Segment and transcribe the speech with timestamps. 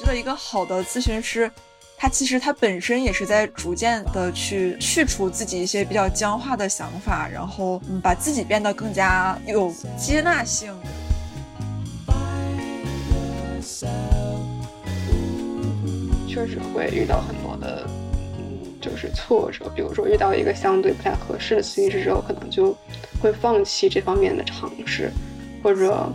[0.00, 1.50] 觉得一个好的咨询师，
[1.98, 10.74] 他其实他本身也是在逐渐的去去除自己一些比较僵化的想法，然后嗯，把自己变得更加有接纳性。
[16.26, 17.86] 确实会遇到很多的，
[18.38, 19.70] 嗯，就是挫折。
[19.76, 22.74] 比如说遇到一个相对不太合适的咨询师之后，可能就
[23.20, 25.12] 会放弃这方面的尝试，
[25.62, 26.10] 或者，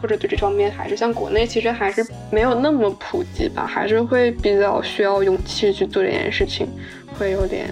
[0.00, 6.66] 或者对这方面还是像国内其实还是没有那么普及吧，还是会比较需要勇气去做这件事情，
[7.18, 7.68] 会有点。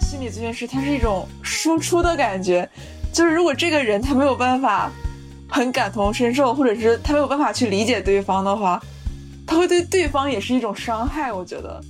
[0.00, 2.68] 心理咨询师他是一种输出的感觉，
[3.12, 4.90] 就是如果这个人他没有办法。
[5.52, 8.80] 很感同身受，或者是他没有办法去理解对方的话，
[9.44, 11.32] 他会对对方也是一种伤害。
[11.32, 11.80] 我觉得。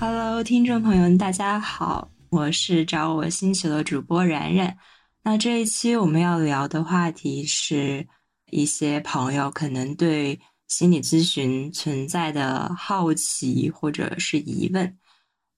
[0.00, 4.76] Hello，听众朋友们，大家好，我是找我星球的主播然然。
[5.22, 8.06] 那这一期我们要聊的话题是
[8.50, 14.98] 一些朋友可能对心理咨询存在的好奇或者是疑问。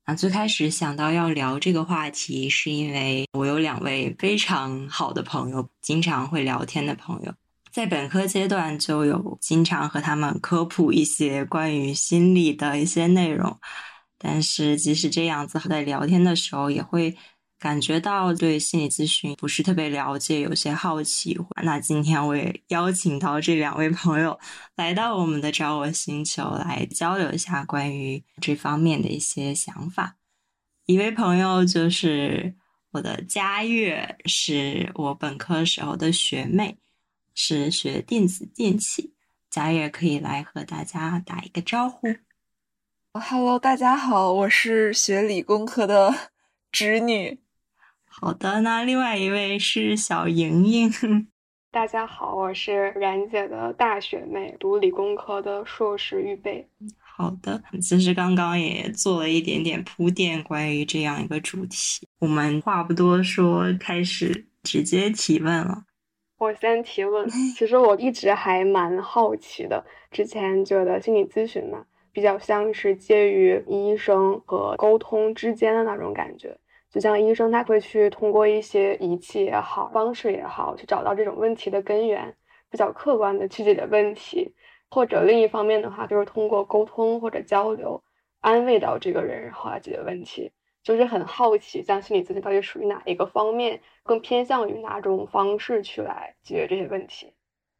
[0.05, 7.35] 啊，最开始想到要聊这个话题，是因为我有两位非常好的朋友，经常会聊天的朋友，
[7.73, 13.59] 在本科阶段就有经常和他们科普一些关于心理的一些内容，
[14.19, 17.17] 但是即使这样子，在聊天的时候也会。
[17.59, 21.35] 感觉到对心理咨询不是特别了解，有些好奇。
[21.63, 24.39] 那今天我也邀请到这两位朋友
[24.77, 30.19] 来到我们的找我星球来交流一下关于这方面的一些想法。
[30.85, 32.55] 一位朋友就是
[32.91, 36.77] 我的佳悦，是我本科时候的学妹，
[37.35, 39.15] 是学电子电器。
[39.49, 42.07] 佳悦可以来和大家打一个招呼。
[43.19, 46.13] Hello，大家好，我是学理工科的
[46.71, 47.41] 侄女。
[48.05, 50.91] 好的，那另外一位是小莹莹。
[51.73, 56.69] 大家好，我是冉姐的大学妹，读理工科的硕士预备。
[57.01, 62.07] 好的，其实刚刚也做了一点点铺垫，关于这样一个主题。
[62.19, 65.85] 我们话不多说，开始直接提问了。
[66.39, 67.27] 我先提问，
[67.57, 76.57] 其实我一直还蛮好奇的，之前觉得心理咨询嘛，比较像是介于医生和沟通之间的那种感觉。
[76.89, 82.35] 就像医生，他会去通过一些仪器也好，方式也好，去找到这种问题的根源，
[82.71, 84.51] 比较客观的去解决问题；
[84.89, 88.03] 或者另一方面的话，就是通过沟通或者交流，
[88.41, 90.51] 安慰到这个人，然后来解决问题。
[90.83, 97.35] 就是很好奇，像心理咨询到底属于哪一个方面，更偏向于哪种方式去来解决这些问题。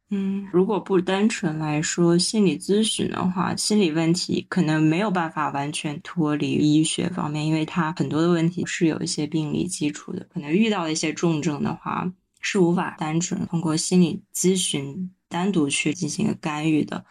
[0.09, 10.25] 嗯，如果不单纯来说心理咨询的话，心理问题可能没有办法完全脱离医学方面，因为它很多的问题是有一些病理基础的。
[10.33, 12.09] 可能遇到一些重症的话，
[12.39, 17.03] 是无法单纯通过心理咨询单独去进行干预的，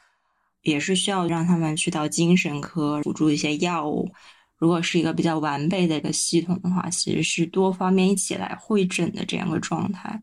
[0.62, 4.10] 也是需要让他们去到精神科辅助一些药物。
[4.56, 10.18] 如果是一个比较完备的一个系统的话，其实是多方面一起来会诊的这样一个状态，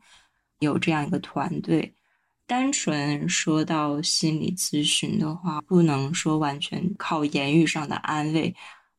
[0.57, 1.93] 有这样一个团队。
[2.45, 8.55] 单纯说到心理咨询的话，不能说完全靠言语上的安慰。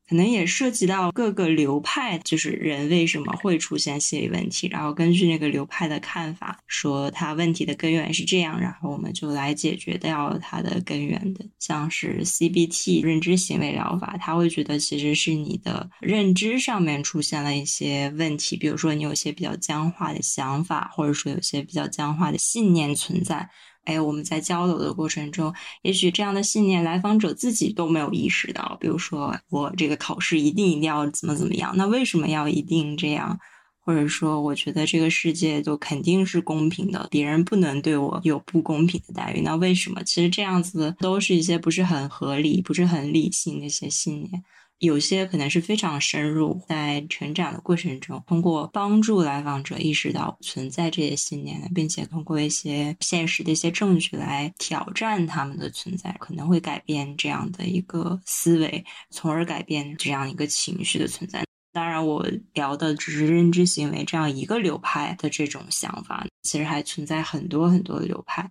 [0.08, 11.44] 可能也涉及到各个流派，就是人为什么会出现心理问题，然后根据那个流派的看法，说他问题的根源是这样，然后我们就来解决掉它的根源的。
[11.58, 23.48] 像是 CBT 认知行为疗法，他会觉得其实是你的认知上面出现了一些问题，比如说你有些比较僵化的想法，或者说有些比较僵化的信念存在。
[23.84, 28.76] 哎，我们在交流的过程中，也许这样的信念来访者自己都没有意识到。
[28.80, 33.38] 比如说，我这个考试一定一定要怎么怎么样，那为什么要一定这样？
[33.86, 39.42] 或者说，我觉得这个世界就肯定是公平的，别人不能对我有不公平的待遇。
[39.42, 40.02] 那为什么？
[40.04, 44.42] 其实这样子都是一些不是很合理、不是很理性的一些信念。
[44.78, 61.44] 有些可能是非常深入，在成长的过程中，通过帮助来访者意识到存在这些信念的，并且通过一些现实的一些证据来挑战他们的存在，可能会改变这样的一个思维，从而改变这样一个情绪的存在。
[61.72, 68.48] 当然，我聊的只是认知行为这样一个流派的这种想法，其实还存在很多很多的流派。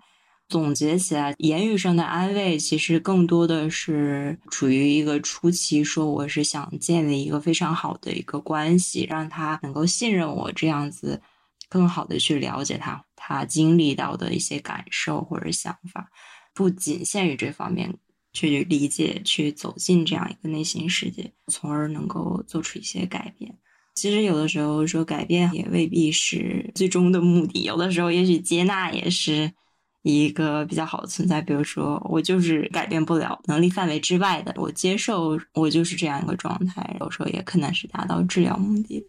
[0.54, 11.20] 总结起来，言语上的安慰其实更多的是处于一个初期，说我是想建立一个非常好的一个关系，让他能够信任我，这样子
[11.68, 16.08] 更好的去了解他，他经历到的一些感受或者想法，
[16.54, 17.92] 不仅限于这方面
[18.32, 23.58] 去理解，去走进这样一个内心世界，从而能够做出一些改变。
[23.96, 29.52] 其实有的时候说改变也未必是最终的目的，有的时候也许接纳也是
[30.04, 31.42] 一个比较好的存在。
[31.42, 39.08] 比如说，我就是改变不了能力范围之外的，我接受我就是这样一个状态，有时候也可能是达到治疗目的。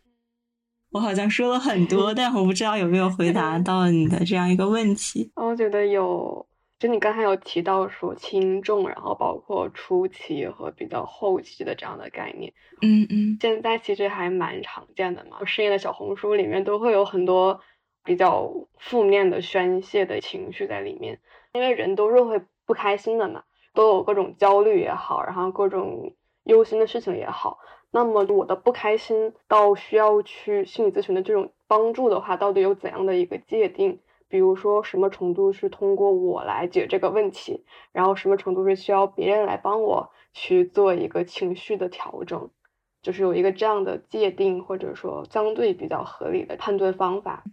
[0.93, 5.31] 我好像说了很多，但我不知道有没有回答 到你的这样一个问题。
[5.37, 6.47] 我觉得有。
[6.77, 12.53] 就你刚才有提到说轻重，然后包括初期和比较后期的这样的概念，
[12.83, 15.39] 嗯嗯，现在其实还蛮常见的嘛。
[15.41, 17.59] 我深夜的小红书里面都会有很多
[18.05, 21.21] 比较负面的宣泄的情绪在里面，
[21.53, 26.15] 因为人都是会不开心的嘛，都有各种焦虑也好，然后各种
[26.45, 27.59] 忧心的事情也好。
[27.91, 34.01] 那么我的不开心到需要去心理咨询的这种帮助的话，到底有怎样的一个界定？
[34.27, 42.51] 比如说，什么程度是通过我来解这个问题，然后什么程度是需要别人来帮我去做一个情绪的调整，
[43.05, 47.45] 就是有一个这样的界定，或者说相对比较合理的判断方法。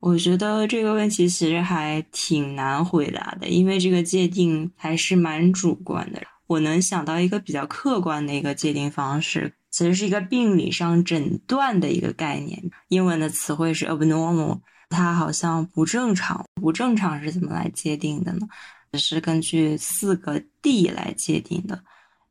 [0.00, 6.20] 我觉得这个问题其实还挺难回答的，因为这个界定还是蛮主观的。
[6.48, 14.58] 我能想到一个比较客观的一个界定方式，其实是一个病理上诊断的一个概念，英文的词汇是 abnormal。
[14.88, 18.46] 它好像不正常，不正常是怎么来界定的呢？
[18.92, 21.82] 是根据四个 D 来界定的，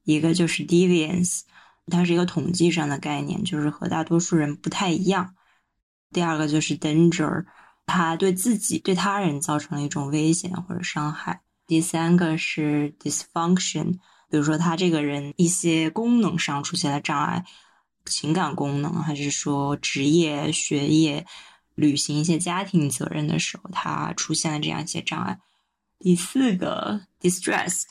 [0.03, 1.41] 一个就是 deviance，
[1.91, 5.35] 它是一个统计上的概念，就是和大多数人不太一样。
[6.11, 7.45] 第二个就是 danger，
[7.85, 11.41] 它对自己、对他人造成了一种危险或者伤害。
[11.67, 13.93] 第三个是 dysfunction，
[14.29, 17.45] 比如说他这个人一些功能上出现了障碍，
[18.05, 21.25] 情感功能还是说职业、学业。
[21.75, 25.37] 履行一些家庭责任的时候，他出现了这样一些障碍。
[25.99, 27.83] 第四个 distress，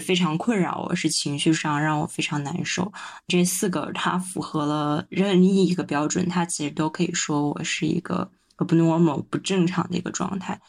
[0.00, 2.92] 非常困扰我，是情绪上让我非常难受。
[3.26, 10.60] 这四个它符合了任意一个标准，它其实都可以说我是一个 abnormal 不正常的一个状态。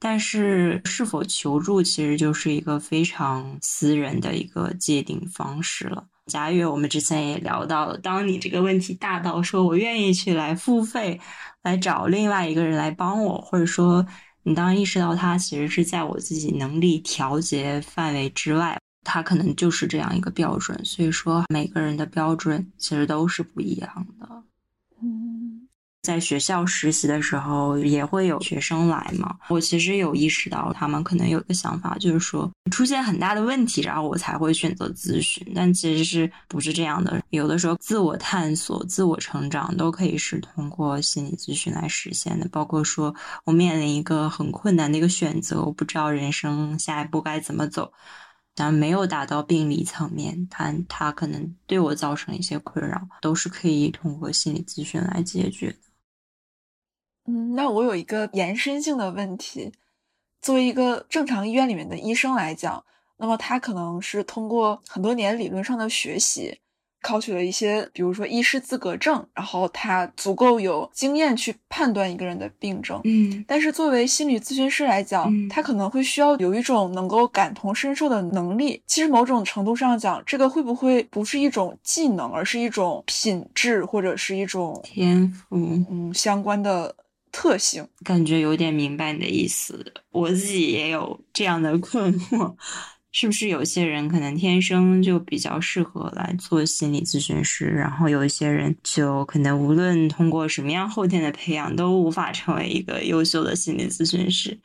[0.00, 6.04] 但是是否求助，其实就是一个非常私人的一个界定方式了。
[6.26, 11.20] 佳悦，我们之前也聊到了，当你这个问题大到说我愿意去来付费，
[11.62, 14.04] 来找另外一个人来帮我，或者说
[14.44, 20.78] 你当意识到它其实是在我自己能力调节范围之外，它可能就是这样一个标准。
[20.84, 24.42] 所以说，每个人的标准其实都是不一样的。
[25.02, 25.63] 嗯。
[26.04, 29.34] 在学校实习的时候，也会有学生来嘛。
[29.48, 35.50] 我其实有意识到，他们可能有个想法，就是说出现很大的问题，然后我才会选择咨询。
[35.54, 37.22] 但其实是不是这样的？
[37.30, 42.46] 有的时候，自我探索、自我成长都可以是通过心理咨询来实现的。
[42.52, 43.14] 包括说
[43.44, 47.90] 我面临一个很困难的一个选择，我不知道人生下一步该怎么走，
[48.54, 55.74] 但没有达到病理层面，它它可能对我造成一些困扰，都是可以通过心理咨询来解决。
[57.26, 59.72] 嗯，那我有一个延伸性的问题，
[60.42, 62.84] 作为一个正常医院里面的医生来讲，
[63.18, 66.58] 那么他可能是通过很多年理论上的学习。
[67.06, 72.98] 考取了一些，比如说医师资格证，然后他足够有经验去判断一个人的病症。
[73.04, 78.82] 嗯，但是作为心理咨询师来讲，他可能会需要有一种能够感同身受的能力。
[78.86, 85.44] 其实某种程度上讲，这个会不会不是一种技能，而是一种品质或者是一种天赋？
[85.50, 86.96] 嗯，相关的
[87.34, 87.86] 特性。
[88.04, 92.54] 感觉有点明白你的意思，我自己也有这样的困惑。
[93.16, 104.58] 是不是有些人可能天生就比较适合来做心理咨询师，然后有一些人就可能无论通过什么样后天的培养，都无法成为一个优秀的心理咨询师？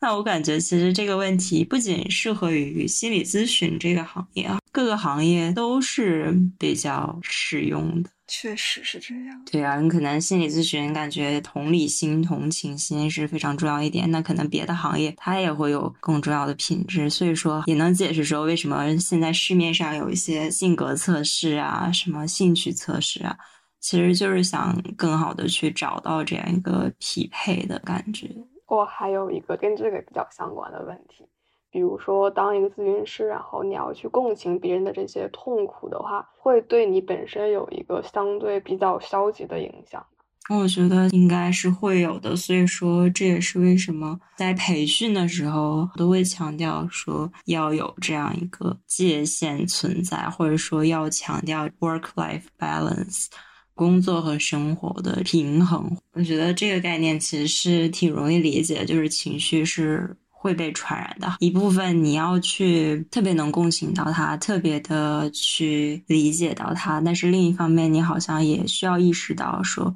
[0.00, 8.10] 那我感觉其实这个问题不仅适合于心理咨询这个行业啊，各个行业都是比较适用的。
[8.34, 9.42] 确实是这样。
[9.44, 17.10] 对啊，你可能心理咨询感觉同理心、同情心是非常重要一点，那可能别的行业它也会有更重要的品质。
[17.10, 23.36] 所以说，也能解释说为什么现在市面上有一些性格测试啊、什么兴趣测试啊，
[23.80, 28.30] 其实就是想更好的去找到这样一个匹配的感觉。
[28.66, 31.26] 我还有一个跟这个比较相关的问题。
[31.72, 40.04] 比如说，当一个咨询师，然后你要去共情别人的这些痛苦的话，会对你本身有一个相对比较消极的影响。
[40.50, 53.28] 我觉得应该是会有的，所以说这也是为什么在培训的时候都会强调说要有这样一个界限存在，或者说要强调 work-life balance，
[53.74, 55.96] 工作和生活的平衡。
[56.12, 60.14] 我觉得这个概念其实是挺容易理解，就是情绪是。
[60.42, 61.36] 会被传染的。
[61.38, 69.94] 一部分你要去特别能共情到他，特别的去理解到他，但是另一方面，你好像也需要意识到说，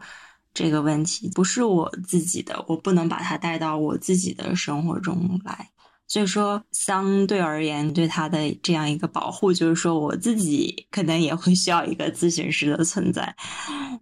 [0.55, 5.69] 这个问题不是我自己的，我不能把它带到我自己的生活中来。
[6.09, 13.35] 所以说，相对而言，对他的这样一个保护，就是说，我自己可能也会需要一个咨询师的存在。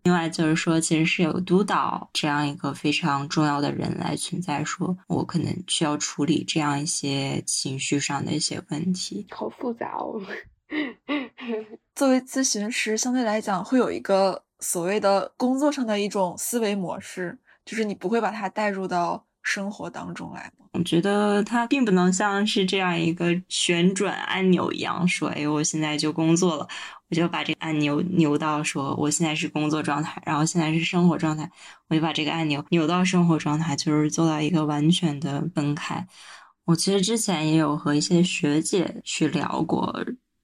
[0.02, 9.26] 另外，就是说，其实是有督导这样一个非常重要的人来存在，说我可能需要处理这样一些情绪上的一些问题。
[9.30, 10.20] 好复杂哦。
[11.94, 19.24] 作为咨询师，相对来讲会有一个所谓的工作上的一种思维模式，就是你不会把它带入到。
[19.44, 20.50] 生活当中来？
[20.72, 26.66] 我觉得它并不能像是这样一个旋转按钮一样，说，哎，我现在就工作了，
[27.08, 31.48] 我就把这个按钮扭到说，我现在是工作状态，然后现在是生活状态，
[31.88, 36.04] 我就把这个按钮扭到生活状态，就是做到一个完全的分开。
[36.64, 39.94] 我其实之前也有和一些学姐去聊过，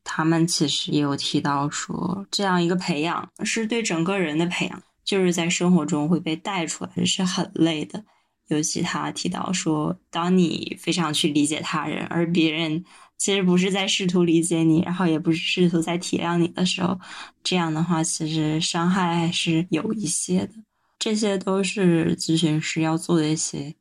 [0.05, 8.05] 他们其实也有提到说，这样一个培养是对整个人的培养，就是在生活中会被带出来，是很累的。
[8.51, 12.85] 尤其他提到说，当你非常去理解他人，而别人
[13.17, 16.99] 其实不是在试图理解你，然后也不是试图在体谅你的时候，
[17.45, 20.53] 这样的话，其实伤害还是有一些的。
[20.99, 23.73] 这些都是咨询师要做的一些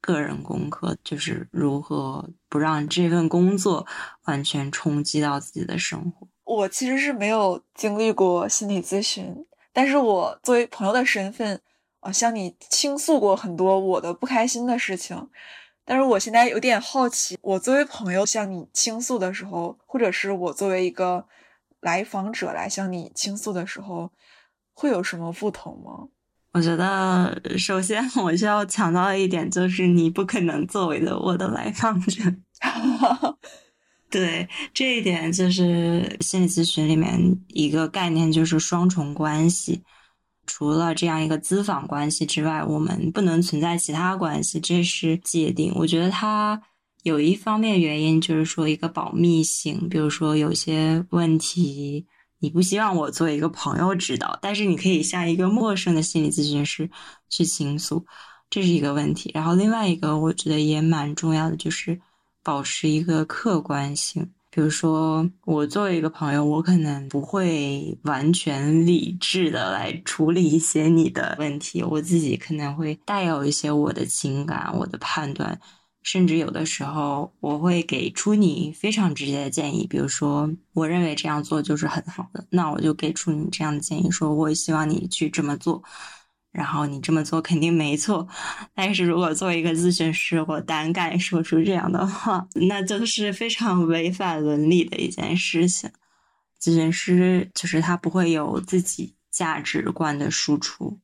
[0.00, 3.86] 个人功课，就是如何不让这份工作
[4.24, 6.26] 完全冲击到自己的生活。
[6.44, 11.60] 我其实是没有经历过心理咨询，但是我作为朋友的身份。
[12.12, 15.28] 向你倾诉过很多我的不开心的事情，
[15.84, 21.26] 但是我现在有点好奇，我作为朋友向你倾诉的时候，或者是我作为一个
[21.80, 24.10] 来访者来向你倾诉的时候，
[24.74, 26.08] 会有什么不同吗？
[26.52, 32.22] 我觉得，首先我需要强调一点，就是你不可能作为了我的来访者。
[34.08, 39.82] 对，这一点就是心理咨询里面一个概念，就是双重关系。
[40.46, 45.72] 除了这样一个资访关系之外，我们不能存在其他关系，这是界定。
[45.74, 46.60] 我觉得它
[47.02, 52.06] 有一方面原因就是说一个保密性，比如说有些问题
[52.38, 56.88] 你不希望我作为一个朋友知道，但是你可以向一个陌生的心理咨询师
[57.28, 58.04] 去倾诉，
[58.50, 59.30] 这是一个问题。
[59.34, 62.00] 然后另外一个我觉得也蛮重要的，就是
[62.42, 64.30] 保持一个客观性。
[64.56, 75.60] 比如说，我作为一个朋友，我可能不会完全理智的来处理一些你的问题，我自己可能会带有一些我的情感、我的判断，
[76.02, 79.86] 甚至有的时候我会给出你非常直接的建议。
[79.86, 85.82] 比如说，我认为这样做就是很好的，那我就给出你这样的建议，说我希望你去这么做。
[86.56, 88.26] 然后你这么做肯定没错，
[88.74, 95.90] 但是如果作为一个咨询师，我胆敢说出这样的话， 那就是非常违反伦理的一件事情。
[96.58, 100.98] 咨询师就是他不会有自己价值观的输出，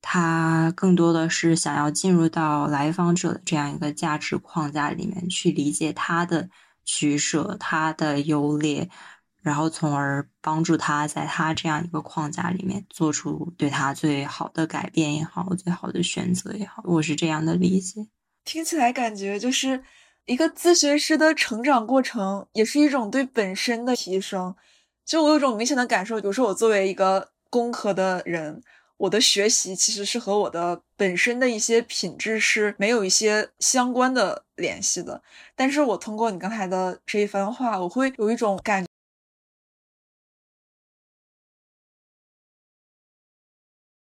[0.00, 6.48] 他更多的是想要进入到来访者的这样一个价值框架里面去理解他的
[6.86, 8.88] 取舍，他的优劣。
[9.42, 18.06] 然后，从而帮助他在他这样一个框架里面做出对他最好的改变也好，最好的选择也好，我是这样的理解。
[18.44, 19.82] 听起来感觉就是
[20.26, 24.54] 一个咨询师的成长过程，也是一种对本身的提升。
[25.06, 28.62] 就我有种明显的感受，比如说我作为一个工科的人，
[28.98, 35.22] 我的学习其实是和我的本身的一些品质是没有一些相关的联系的。
[35.56, 38.84] 但是我通过你刚才的这一番话，我会有一种感。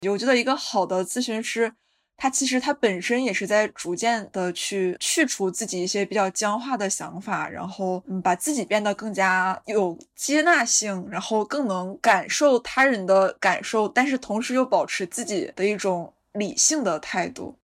[0.08, 1.72] 我觉得一个好的咨询师，
[2.16, 17.58] 他其实他本身也是在逐渐的去去除自己一些比较僵化的想法，然后嗯，把自己变得更加有接纳性，然后更能感受他人的感受，但是同时又保持自己的一种理性的态度。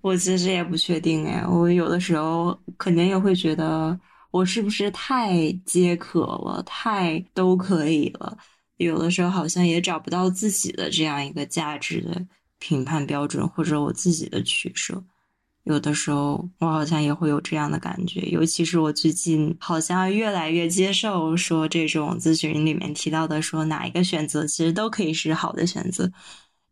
[0.00, 3.98] 我其实也不确定哎，我有的时候肯定也会觉得
[4.30, 8.38] 我是不是太皆可了，太都可以了。
[8.84, 12.26] 有的时候好像也找不到自己的这样一个价值的
[12.58, 15.02] 评判标准，或者我自己的取舍。
[15.64, 26.10] 有的时候我好像也会有这样的感觉，尤其是我最近好像越来越接受说这种咨询里面提到的说哪一个选择其实都可以是好的选择，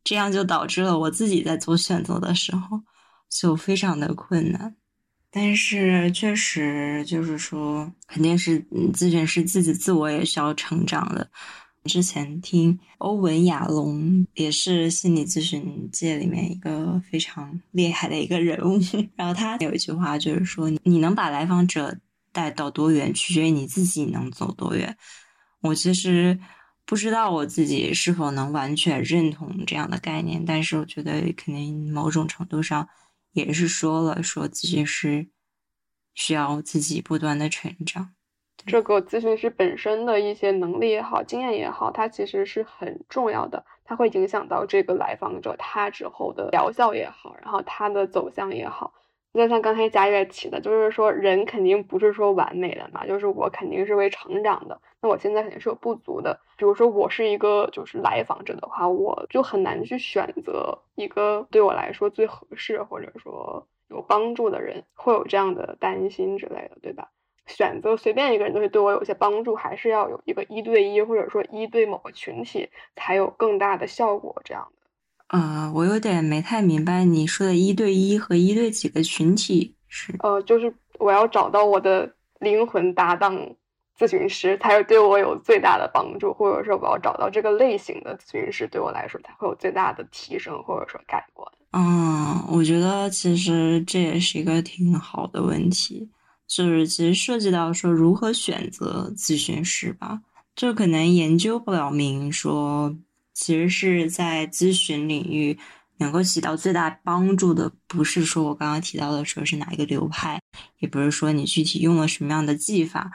[0.03, 2.81] 这样就导致了我自己在做选择的时候
[3.29, 4.75] 就非常的困难。
[5.31, 8.59] 但是确实就是说，肯定是
[8.95, 11.31] 咨询师自己自我也需要成长的。
[11.89, 18.79] 之前听欧文亚龙，也是心理咨询界里面一个非常厉害的一个人物。
[19.17, 21.99] 然后他有一句话就是说：“你能把来访者
[22.31, 24.97] 带到多远，取决于你自己能走多远。”
[25.61, 26.39] 我其实
[26.85, 32.89] 不知道我自己是否能完全认同这样的概念，但是我觉得肯定某种程度上
[33.33, 35.29] 也是说了，说咨询师
[36.15, 38.11] 需要自己不断的成长。
[38.67, 48.93] 这个咨询师本身的一些能力也好，经验也好，它其实是很重要的，它会影响到这个来访者他之后的疗效也好，然后他的走向也好。
[49.35, 54.81] 就像刚才佳悦提的，就是说人肯定不是说完美的嘛，就是我肯定是会成长的。
[55.01, 67.11] 那我现在肯定是有不足的，比如说我是一个就是来访者的话，我就很难去选择一个对我来说最合适或者说有帮助的人，会有这样的担心之类的，对吧？
[67.49, 74.41] 选择随便一个人都会对我有些帮助，还是要有一个一对一，或者说一对某个群体才有更大的效果。
[74.45, 80.15] 这样的，呃，我有点没太明白你说的一对一和一对几个群体是？
[80.21, 83.57] 呃，就是我要找到我的灵魂搭档
[83.99, 91.51] 咨询师，才会对我有最大的帮助，或者说我要找到这个类型的咨询师，对我来说才会有最大的提升，或者说改观。
[91.73, 96.09] 嗯，我觉得其实这也是一个挺好的问题。
[96.49, 100.23] 就是其实涉及到说如何选择咨询师吧，
[100.57, 102.97] 就可能研究表明说，
[103.35, 105.59] 其实是在咨询领域
[105.99, 110.41] 能够起到最大帮助的，不是说我刚刚提到的说是哪一个流派，
[110.79, 113.13] 也不是说你具体用了什么样的技法，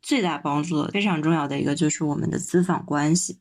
[0.00, 3.38] 最大帮助的非常重要的一个就是我们的咨访关系。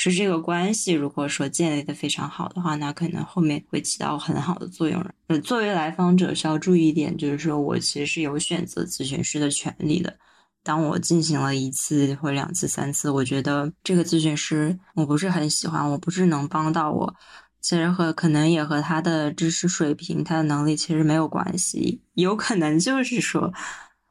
[0.00, 5.04] 是这个关系，如果说建立的非常好的话，那可能后面会起到很好的作用。
[5.26, 10.16] 呃，作为来访者需要注意一点，就是说我其实是有选择咨询师的权利的。
[10.62, 17.12] 当我进行了一次或两次、三次，我觉得这个咨询师我不是很喜欢，我不是能帮到我，
[17.60, 23.52] 其实和可能也和他的知识水平、他的能力其实没有关系，有可能就是说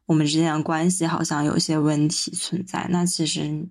[0.06, 2.88] 我们之间的关系好像有些问题存在。
[2.90, 3.70] 那其实。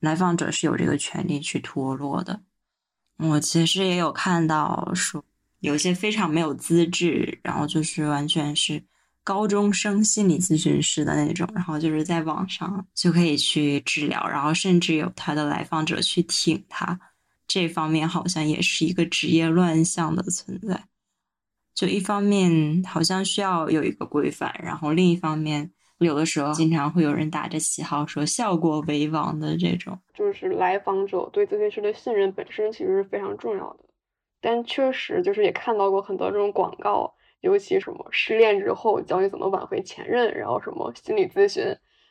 [0.00, 2.42] 来访者是有这个权利去脱落的。
[3.16, 5.24] 我其实也有看到说，
[5.60, 8.84] 有些非常没有资质，然后就是完全是
[9.24, 17.00] 高中生心理咨询师的那种，然后就是在网上就可以去治疗，然后甚至有他的来访者去挺他。
[17.48, 20.84] 这方面好像也是一个职业乱象的存在。
[21.74, 25.72] 就一方面好像需要有一个规范，然后另一方面。
[25.98, 33.84] 有的时候，经常会有人打着旗号说效果为王的这种，就是来访者对咨询师的信任本身其实是非常重要的。
[34.40, 41.64] 但确实，就是也看到过很多这种广告，尤其什么失恋之后教你怎么挽回前任，然后什么心理咨询，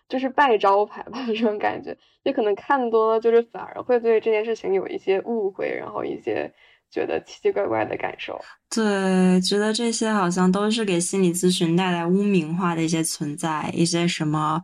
[0.09, 1.95] 就是败招牌吧，这种感觉。
[2.23, 6.53] 也可能看多了，就是反而会对这件事情有一些误会，然后一些。
[6.95, 8.39] 觉得奇奇怪怪的感受，
[8.73, 14.63] 对，觉得这些好像都是给心理咨询带来污名化的一些存在，一些什么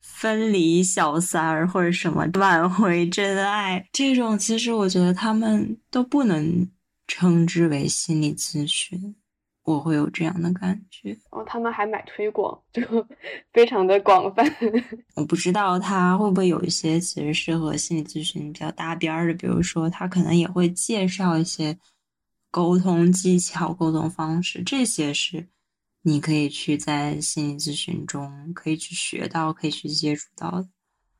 [0.00, 6.66] 分离小三儿或者什么挽回真爱这种，其实我觉得他们都不能
[7.06, 9.14] 称之为心理咨询。
[9.68, 12.80] 我会有这样的感觉，然后他们还买推广，就
[13.52, 14.42] 非常的广泛。
[15.14, 21.78] 我不知道他会不会有一些其实是和心理咨询比较搭边儿的，比如说他可能也会介绍一些
[22.50, 25.46] 沟通技巧、沟通方式，这些是
[26.00, 30.66] 你可以去在心理咨询中可以去学到、可以去接触到的。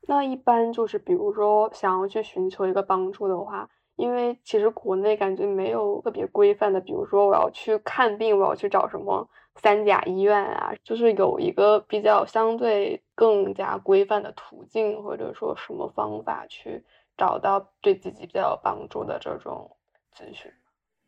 [0.07, 3.69] 那一般就是比如说想要去寻求一个帮助的话。
[3.99, 9.29] 因为其实国内感觉没有特别规范的，比如说我要去看病，我要去找什么
[9.61, 16.81] 三甲医院啊，就是有一个比较相对更加规范的途径，或者说什么方法去
[17.17, 19.69] 找到对自己比较有帮助的这种
[20.17, 20.49] 咨询。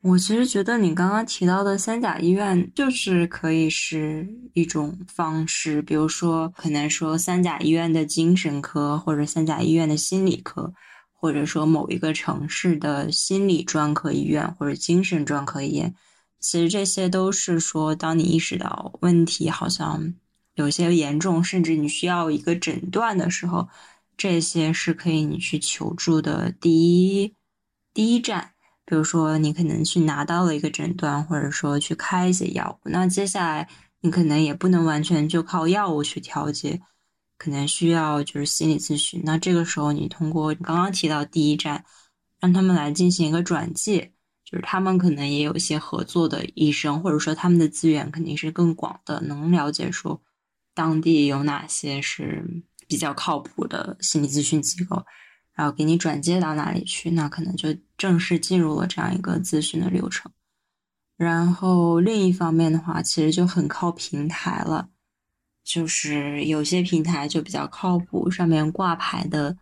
[0.04, 10.73] 我其实觉得你刚刚提到的三甲医院就是可以是一种方式，比如说可能说三甲医院的精神科或者三甲医院的心理科。
[11.21, 15.93] 或者说某一个城市的心理专科医院或者精神专科医院，
[16.39, 20.15] 其实这些都是说，当你意识到问题好像
[20.55, 23.69] 有些严重，甚至你需要一个诊断的时候，
[24.17, 27.36] 这些是可以你去求助的第一
[27.93, 28.53] 第一站。
[28.84, 33.69] 比如说，你可能去拿到了一个诊断，或者说去开一些药物，那接下来
[34.01, 36.81] 你可能也不能完全就靠药物去调节。
[37.41, 41.84] 可能需要就是心理咨询，那这个时候你通过刚刚提到第一站，
[42.39, 44.13] 让他们来进行一个转介，
[44.45, 50.21] 就是他们可能也有一些合作的医生，或者说他们的资源肯定是更广的，能了解说
[50.75, 52.45] 当地有哪些是
[52.88, 55.04] 比较靠谱的心理咨询机构，
[55.56, 60.32] 然后给你转接到哪里去，那可能就正式进入了这样一个咨询的流程。
[61.17, 64.89] 然后另一方面的话，其实就很靠平台了，
[65.63, 69.58] 就是有些平台就比较靠谱，上面挂牌的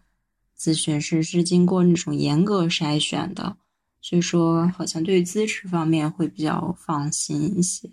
[0.58, 3.58] 咨询师是经过那种严格筛选的，
[4.02, 7.92] 所以说好像对于资质方面会比较放心一些。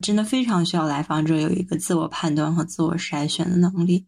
[0.00, 4.06] 真的非常需要来访者有一个自我判断和自我筛选的能力，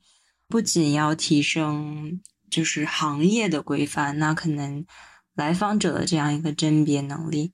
[0.48, 4.86] 不仅要提升就是行业的规范，那可能
[5.34, 7.52] 来访者的这样一个甄别能力。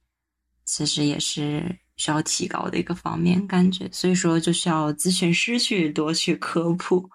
[0.65, 7.11] 其实也是需要提高的一个方面，感觉，所以说就需要咨询师去多去科普，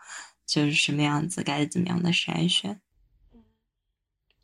[0.45, 2.79] 就是什么样子，该怎么样的筛选。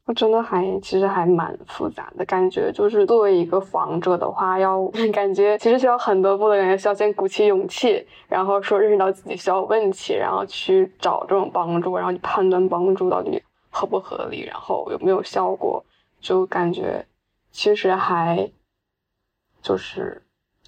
[0.06, 15.86] 我真的还其实还蛮复杂的感觉，就是作为一个访者的话，要 感觉其实需要很多步的感觉，需要先鼓起勇气，然后说认识到自己需要问题，然后去找这种帮助，然后你判断帮助到底合不合理，然后有没有效果，
[16.20, 17.06] 就感觉
[17.52, 18.50] 其实还。
[19.62, 20.22] 就是，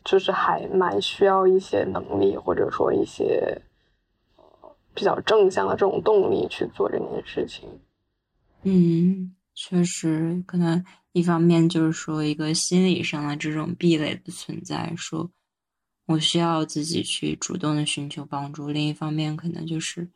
[0.03, 3.61] 就是还蛮需要一些能力，或者说一些
[4.35, 4.43] 呃
[4.93, 7.69] 比较正向的这种动力去做这件事情。
[8.63, 15.31] 嗯，确实，可能一方面就是说一个心理上的这种壁垒的存在，说
[16.05, 20.09] 我需要自己去主动的寻求帮助；另一方面，可能就是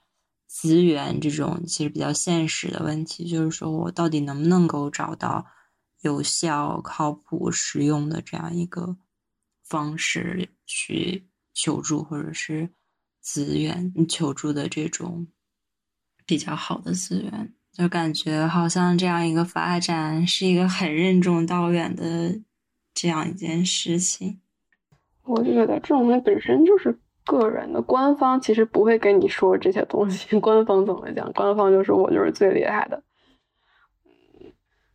[0.47, 5.45] 资源这种其实比较现实的问题，就是说我到底能不能够找到。
[6.01, 8.95] 有效、靠谱、实用的这样一个
[9.65, 12.69] 方式去求助，或者是
[13.19, 15.27] 资源求助的这种
[16.25, 22.39] 比较好的资源，就感觉好像这样一个发展是一个很任重道远的
[22.93, 24.39] 这样一件事情。
[25.23, 30.37] 我觉得这种东西本身就是个人的，官方其实不会跟你说这些东西。
[30.39, 31.31] 官方怎么讲？
[31.33, 33.01] 官方就是我就是最厉害的。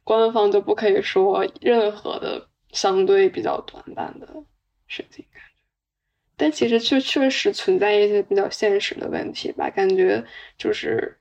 [0.04, 4.44] 官方就不可以说任何的相对比较短板的
[4.90, 5.48] 事情，感觉，
[6.36, 9.70] 但其实确确实存在一些比较现实的问题吧。
[9.70, 10.22] 感觉
[10.58, 11.16] 就是，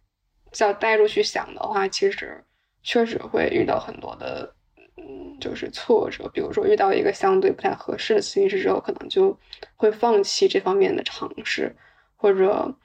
[0.51, 2.43] 叫带入去想的话，其实
[2.83, 4.55] 确实会遇到很多的，
[4.97, 6.27] 嗯，就是挫折。
[6.33, 9.37] 比如说遇到一个相对不太合适的咨询师之后，可能就
[9.75, 11.75] 会放弃这方面的尝试，
[12.15, 12.75] 或者。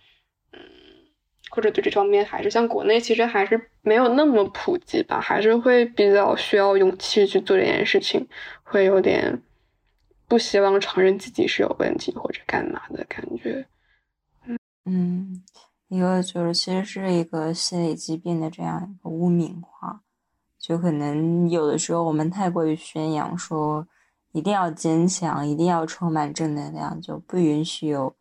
[0.52, 0.60] 嗯
[1.50, 8.26] 或者对这方面还是像国内其实还是没有那么普及吧，还是会比较需要勇气去做这件事情，
[8.64, 9.40] 会有点
[10.26, 13.66] 不希望承认自己是有问题或者干嘛的感觉。
[14.84, 15.42] 嗯，
[15.88, 20.02] 一个就是其实是一个心理疾病的这样一个污名化，
[20.58, 23.86] 就可能有的时候我们太过于宣扬说
[24.32, 28.14] 一定要坚强，一定要充满正能量，就不允许有。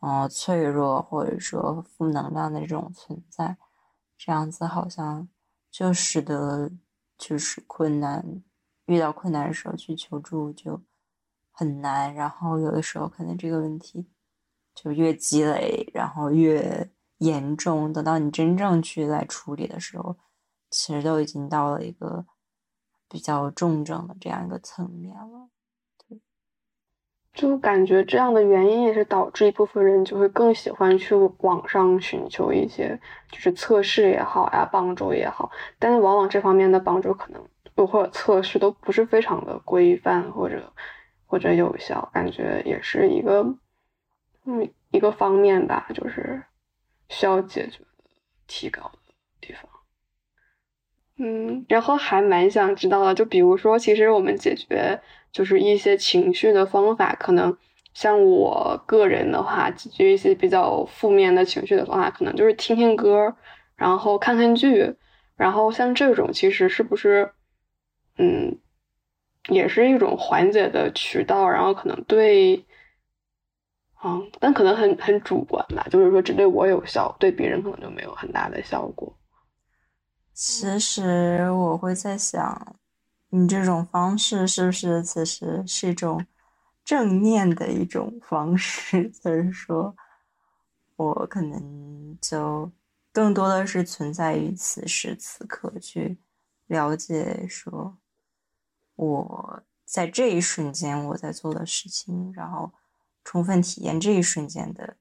[0.00, 3.56] 哦，脆弱或者说负能量的这种存在，
[4.18, 5.28] 这样子好像
[5.70, 6.68] 就使得
[7.16, 8.42] 就是困难，
[8.86, 10.82] 遇到困难的时候去求助就
[11.62, 12.12] 很难。
[12.12, 14.08] 然后有的时候可能这个问题
[14.74, 17.92] 就越积累，然后越严重。
[17.92, 20.16] 等到你真正去来处理的时候，
[20.70, 22.26] 其实都已经到了一个
[23.08, 25.48] 比较重症的这样一个层面了。
[27.32, 40.70] 就感觉这样的原因也是导致一部分人就会更喜欢去网上寻求一些就是测试也好呀，帮助也好，但是往往这方面的帮助可能或者测试都不是非常的规范或者
[41.32, 43.56] 或者有效，感觉也是一个
[44.44, 46.42] 嗯一个方面吧，就是
[47.08, 47.80] 需要解决
[48.46, 48.98] 提高的
[49.40, 49.62] 地方。
[51.16, 55.00] 嗯，然后还蛮想知道的，就比如说，其实我们解决。
[55.32, 57.56] 就是一些情绪的方法，可能
[57.94, 63.34] 像我个人的话，解决一些比较负面的情绪的方法，可能就是听听歌，
[63.74, 64.94] 然后看看剧，
[65.34, 67.32] 然后像这种其实是不是，
[68.18, 68.58] 嗯，
[69.48, 72.64] 也是一种缓解的渠道，然后可能对，
[74.04, 79.16] 嗯，但可能很很主观吧，就是说只对我有效，对别人可能就没有很大的效果。
[80.32, 82.76] 其实我会在想。
[83.34, 86.26] 你这种方式是不是其实是一种
[86.84, 89.08] 正念的一种方式？
[89.24, 89.96] 就是说，
[90.96, 92.70] 我可能就
[93.10, 96.18] 更多的是存在于此时此刻，去
[96.66, 97.96] 了解说
[98.96, 102.70] 我在这一瞬间我在做的事情，然后
[103.24, 104.96] 充分体验这一瞬间的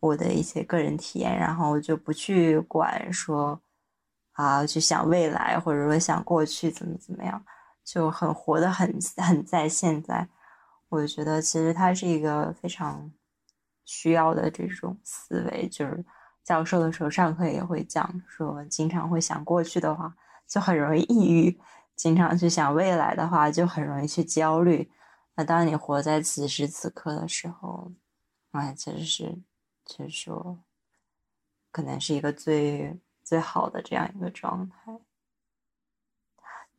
[0.00, 3.60] 我的一些个人体验，然后就不去管说
[4.32, 7.44] 啊，去想未来或者说想过去怎么怎么样。
[7.84, 10.28] 就很活得很很在现在，
[10.88, 13.12] 我觉得其实它是一个非常
[13.84, 16.04] 需要的这种思维，就是
[16.42, 20.12] 教授的时候上课也会讲说，经常会想过去的话，
[20.48, 21.56] 就很容易抑郁；
[21.96, 24.88] 经常去想未来的话，就很容易去焦虑。
[25.34, 27.90] 那当你活在此时此刻的时候，
[28.52, 29.42] 哎，其实是，
[29.84, 30.58] 就是说，
[31.72, 34.98] 可能是一个最最好的这样一个状态。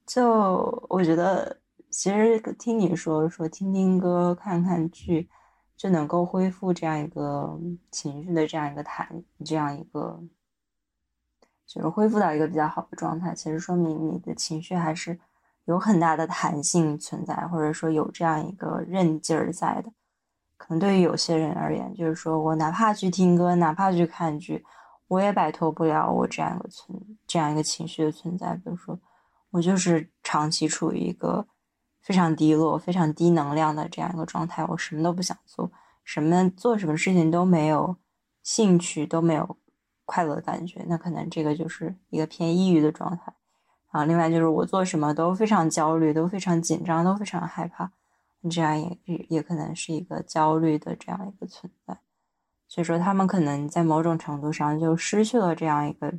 [0.06, 5.30] 就我觉得，其实听你说说，听听歌，看看剧。
[5.78, 7.56] 就能够恢复这样一个
[7.92, 10.20] 情绪的这样一个弹，这样一个
[11.68, 13.36] 就是恢复到一个比较好的状态。
[13.36, 15.20] 其实说明你的情绪还是
[15.66, 19.92] 有很大的弹性存在，或者说有这样一个韧劲儿在的。
[20.56, 24.66] 可能对于有些人而言，就是说我哪怕去听歌，哪怕去看剧，
[25.08, 28.56] 我也摆脱不了我这样一个存这样一个情绪的存在。
[28.56, 29.00] 比如说，
[29.52, 31.46] 我就是长期处于一个。
[32.00, 35.70] 非常低落、非常低能量的这样一个状态，我什么都不想做，
[36.06, 37.98] 什么做什么事情都没有
[38.44, 39.58] 兴趣，都没有
[40.08, 43.32] 快乐的感觉，那可能这个就是一个偏抑郁的状态。
[43.90, 47.92] 啊，另外就是我做什么都非常焦虑，都非常紧张，都非常害怕，
[48.50, 48.98] 这样也
[49.30, 52.00] 也可能是一个焦虑的这样一个存在。
[52.68, 56.12] 所以说，他们可能在某种程度上就失去了这样一个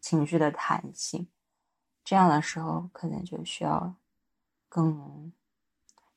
[0.00, 1.26] 情绪的弹性，
[2.04, 3.96] 这样的时候可能就需要。
[4.72, 5.32] 更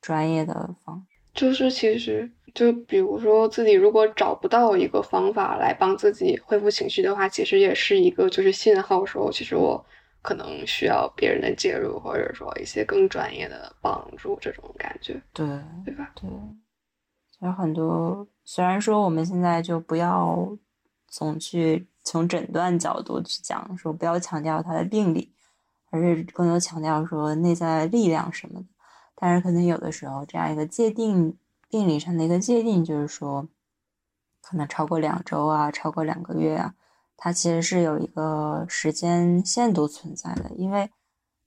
[0.00, 1.04] 专业的方
[1.34, 9.84] 就是其实就比如说自己如果找不到一个方法来帮自己恢复情绪的话，其实也是一个就是信号，说其实我
[10.22, 15.46] 可能需要别人的介入，或者说一些更专业的帮助，这种感觉，对
[15.84, 16.12] 对吧？
[16.14, 16.30] 对，
[17.40, 20.56] 有很多虽然说我们现在就不要
[21.08, 25.32] 总去从诊断角度去讲，说不要强调他的病理。
[25.90, 28.66] 而是更多强调说内在力量什么的，
[29.16, 31.36] 但是可能有的时候这样一个界定
[31.68, 33.48] 病理上的一个界定，就是说
[34.40, 36.74] 可能超过两周啊，超过两个月啊，
[37.16, 40.50] 它其实是有一个时间限度存在的。
[40.56, 40.90] 因为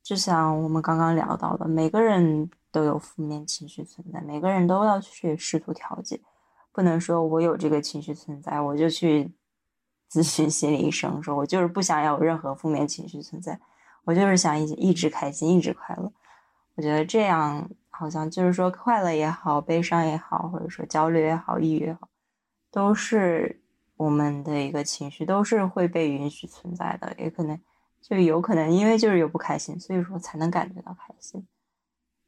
[0.02, 6.20] 就像我们刚刚聊到的，每个人都有负面情绪存在，每个人都要去试图调节，
[6.72, 9.32] 不能说我有这个情绪存在，我就去
[10.10, 13.60] 咨询心理医生，说我就是不想要有任何负面情绪存在。
[14.06, 16.10] 我就是想一一直开心，一直快乐。
[16.78, 22.08] 我觉得这样好像就是说，快乐也好，悲伤也好，或者说焦虑也好，抑郁也好，
[22.72, 23.60] 都是
[23.96, 27.12] 我们的一个情绪，都是会被允许存在的。
[27.18, 27.60] 也可能
[28.00, 31.48] 就有可能，因为就是有不开心，所以说才能感觉到开心，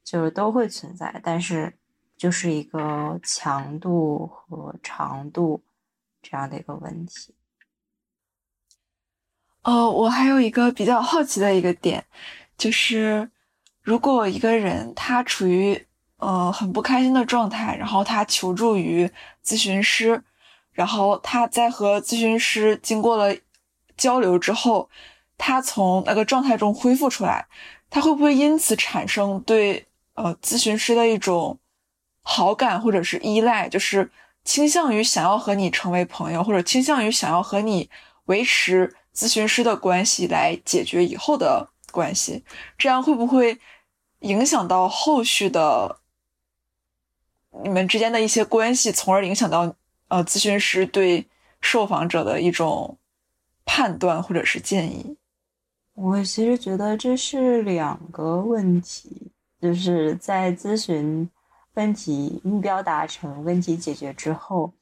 [0.02, 1.20] 就是都会存在。
[1.22, 1.72] 但是
[2.16, 5.62] 就是一个强度和长度
[6.20, 7.36] 这样的一个问题。
[9.62, 12.04] 呃，我还有一个比较好奇的一个点，
[12.58, 13.30] 就是
[13.82, 15.86] 如果一个人他处于
[16.18, 19.10] 呃很不开心的状态，然后他求助于
[19.44, 20.22] 咨询师，
[20.72, 23.36] 然后他在和咨询师经过了
[23.96, 24.88] 交流之后，
[25.38, 27.46] 他从那个状态中恢复出来，
[27.88, 31.58] 他会不会因此产生对呃咨询师的一种
[32.22, 34.10] 好感或者是依赖，就是
[34.44, 37.88] 倾向于想要和你成为朋友，或者倾向于想要和你
[38.26, 38.94] 维持？
[39.12, 42.44] 咨询师的关系来解决以后的关系，
[42.78, 43.58] 这样会不会
[44.20, 46.00] 影响到后续的
[47.62, 49.74] 你们之间的一些关系，从而影响到
[50.08, 51.28] 呃咨询师对
[51.60, 52.98] 受访者的一种
[53.64, 55.16] 判断或者是建议？
[55.94, 61.28] 我其实觉得这是两个问题，就是在咨询
[61.74, 64.72] 问题目标达成、问题解决之后，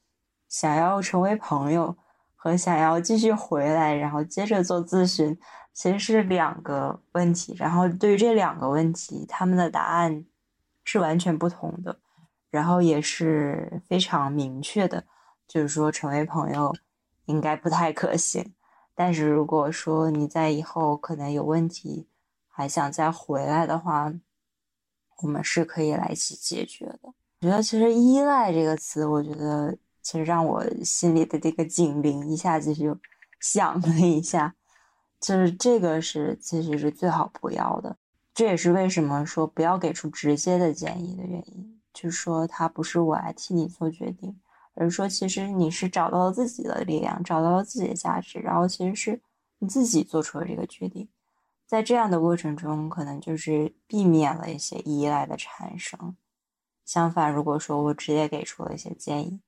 [0.47, 1.95] 想要成为朋友。
[2.41, 5.37] 和想要继续回来，然后接着做咨询，
[5.73, 7.53] 其实是两个问题。
[7.57, 10.25] 然后对于这两个问题，他们的答案
[10.83, 11.99] 是完全不同的，
[12.49, 15.05] 然后也是非常明确的，
[15.47, 16.75] 就是说成为朋友
[17.25, 18.53] 应该不太可行。
[18.93, 22.07] 但是如果说你在以后可能有问题，
[22.47, 24.13] 还想再回来的话，
[25.21, 26.99] 我们是可以来一起解决的。
[27.03, 29.77] 我觉得其实“依赖”这个词，我觉得。
[30.01, 32.97] 其实让我心里的这个警铃一下子就
[33.39, 34.55] 响了一下，
[35.19, 37.95] 就是这个是其实是最好不要的。
[38.33, 44.39] 这也是为什么说不要给出直接的建议的原因，就是说他不是我来替你做决定，
[44.75, 49.21] 而是说其实你是找到了自己的力量，找到了自己的价值，然后其实是
[49.59, 51.07] 你自己做出了这个决定。
[51.65, 56.15] 在这样的过程中，可能就是避免了一些依赖的产生。
[56.85, 59.41] 相反，如果说我直接给出了一些建议。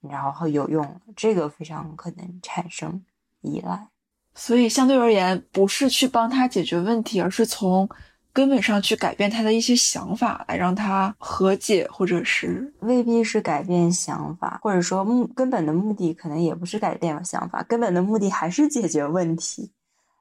[0.00, 3.04] 然后有用，这个非常可能产生
[3.42, 3.86] 依赖，
[4.34, 7.88] 所以相对而言，不是去帮他解决问题，而是从
[8.32, 19.70] 根本上去改变他的一些想法，来让他和解，或者是未必是改变想法，或者说目根本的目的可能也不是改变想法，根本的目的还是解决问题。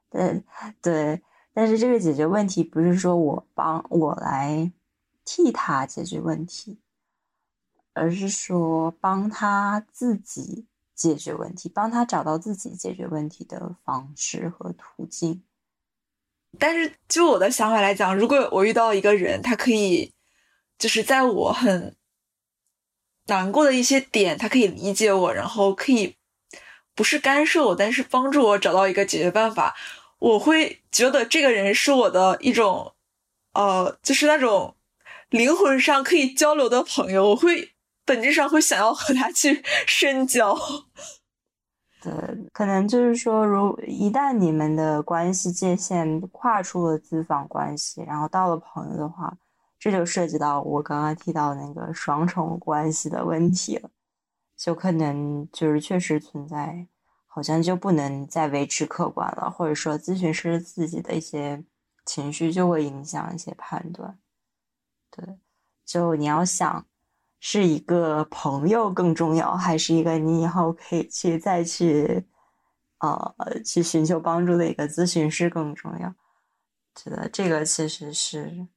[0.09, 0.43] 对
[0.81, 1.21] 对，
[1.53, 4.69] 但是这个解决问题不是说我帮我来
[5.23, 6.77] 替他解决问题，
[7.93, 15.43] 而是说帮他自己解决问题，帮他找到自己解决问题的方式和途径。
[16.59, 20.13] 但是，就我的想法来讲，如果我遇到一个人，他可以
[20.77, 21.95] 就是在我很
[23.27, 26.17] 难过的一些点，他可以理解我，然后可以
[26.93, 29.75] 不是干涉我，但是帮助我找到一个解决办法，
[30.19, 32.93] 我会觉得这个人是我的一种，
[33.53, 34.75] 呃，就是那种
[35.29, 37.71] 灵魂上可以交流的朋友，我会
[38.05, 40.57] 本质上会想要和他去 深交。
[42.01, 42.11] 对，
[42.51, 49.37] 可能就是说，如一旦你们的关系界限跨出了资访关系，然后到了朋友的话，
[49.77, 53.91] 这就涉及到我刚刚提到那个双重关系的问题了，
[54.57, 56.87] 就可能就是确实存在，
[57.27, 61.63] 好像就不能再维持客观了，或者说咨询师自己的一些
[62.03, 64.17] 情绪就会影响一些判断。
[65.11, 65.37] 对，
[65.85, 66.87] 就你要想。
[67.43, 72.23] 是一个朋友更重要，还是一个你以后可以去再去，
[72.99, 76.13] 呃，去寻求帮助的一个咨询师更重要？
[76.93, 78.67] 觉得这个其实是，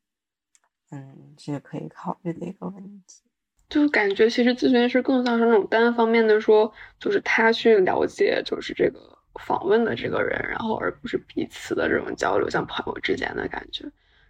[0.90, 3.22] 嗯，是可以考虑的一个问题。
[3.68, 13.85] 就感觉其实咨询师更像是那种单方面的说，就是他去了解，就是这个访问的这个人，然后而不是彼此的这种交流，像朋友之间的感觉，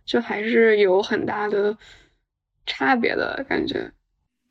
[0.04, 1.76] 就还是有很大的
[2.66, 3.92] 差别的感觉。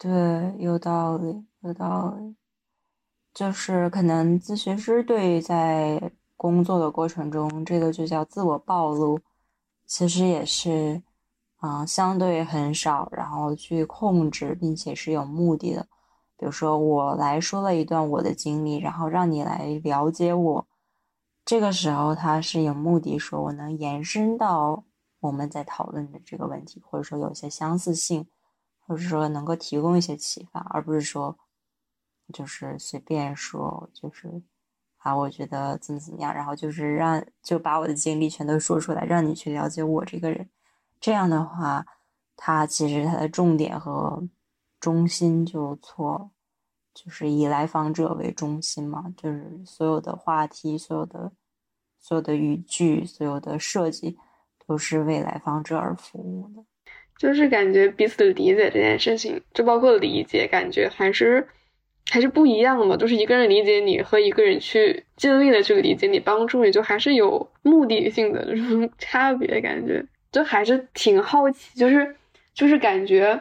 [0.03, 2.35] 对，有道理，有道理。
[3.33, 9.17] 就是可能咨询师对在工作的过程中，这个就叫自我暴露，
[9.85, 11.01] 其实也是，
[11.61, 15.87] 嗯，相对很少，然后去控制，并且是有目的的。
[16.35, 20.67] 比如说，我来说了一段我的经历，然后让你来了解我，
[21.45, 24.83] 这个时候他是有目的，说我能延伸到
[25.21, 28.27] 我们在讨论的这个问题，或者说有一些相似性。
[28.85, 31.37] 或者说能够提供一些启发，而不是说
[32.33, 34.41] 就是随便说，就是
[34.97, 40.49] 啊，我觉得怎么怎么样，然后就是让就把我的经历全都说出来，让你去了解我这个人。
[40.99, 41.85] 这样的话，
[42.37, 44.27] 他其实他的重点和
[44.79, 46.31] 中心就错，
[46.93, 51.31] 就是以来访者为中心嘛，就是所有的话题、所有的
[51.99, 54.17] 所有的语句、所有的设计
[54.65, 56.63] 都是为来访者而服务的。
[57.23, 61.47] 就是感觉彼此的理解这件事情，就包括理解，感觉还是
[62.11, 62.97] 还是不一样的。
[62.97, 69.61] 就是一个人理解你和一个人去尽力的去理解你，帮助你，就还是有目的性的这种 差别。
[69.61, 72.13] 感觉就还是挺好奇，就是
[72.53, 73.39] 就是感觉，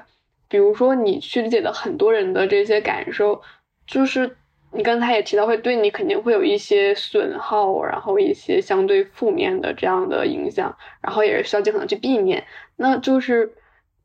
[0.48, 3.42] 比如说你去理解的很多人的这些感受，
[3.84, 4.36] 就是
[4.70, 12.44] 你刚才也提到，会对你肯定会有一些损耗，然后一些相对负面的这样的影响，然后也是需要尽可能去避免。
[12.76, 13.52] 那就是。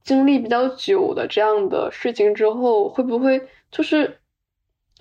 [0.07, 4.21] 经历比较久的这样的事情之后，会不会就是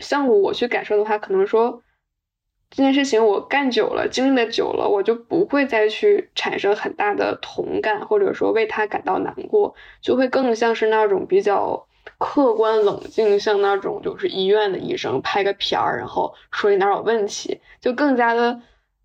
[0.00, 1.84] 像我去感受的话，可能说
[2.70, 11.86] 这件事情我干久了，经历的久了，我就不会再去产生很大的同感，或者说为他感到难过，就会更像是那种比较
[12.18, 18.60] 客观冷静，像那种就是医院的医生拍个片儿，然后说你哪有问题，就更加的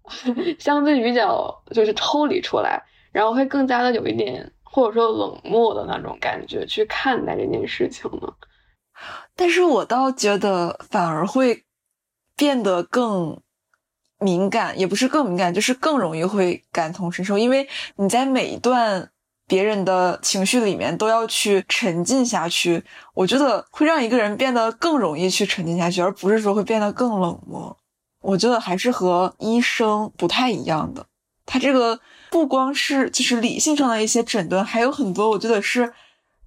[0.57, 4.51] 相对比较就是抽离出来，然后会更加的有一点。
[4.71, 8.33] 或者说冷漠的那种感觉去看待这件事情呢？
[9.35, 11.65] 但是我倒觉得反而会
[12.37, 13.41] 变得更
[14.17, 19.11] 敏感，也不是更敏感，就是更容易会感同身受，因为你在每一段
[19.45, 22.85] 别人的情绪里面都要去沉浸下去。
[23.13, 27.77] 我觉得会让一个人变得更容易去沉浸下去，而不是说会变得更冷漠。
[28.21, 31.07] 我觉得还是和医生不太一样的，
[31.45, 31.99] 他这个。
[32.31, 35.93] 不光是就是理性上的一些诊断，还有很多我觉得是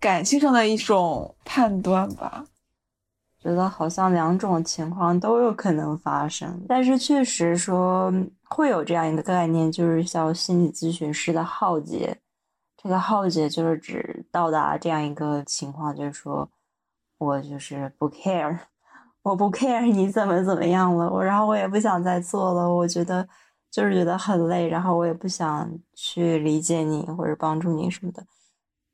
[0.00, 2.46] 感性上的一种判断吧。
[3.38, 8.10] 觉得好像两种情况都有可能发生，但是确实说
[8.48, 12.16] 会有这样一个概念，就是叫心理咨询师的浩劫。
[12.82, 16.48] 这个浩劫就是指到达这样一个情况，就是说
[17.18, 18.58] 我就是不 care，
[19.22, 23.28] 我不 care 你怎么怎么样了，我然后我也不想再做了，我觉得。
[23.74, 28.24] 就是觉得很累，然后我也不想去理解你或者帮助你什么的，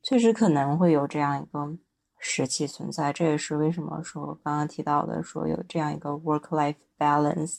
[0.03, 1.76] 确实可能会有这样一个
[2.18, 3.12] 时期存在。
[3.12, 7.59] 这也是为什么说刚刚提到的，说有这样一个 work-life balance，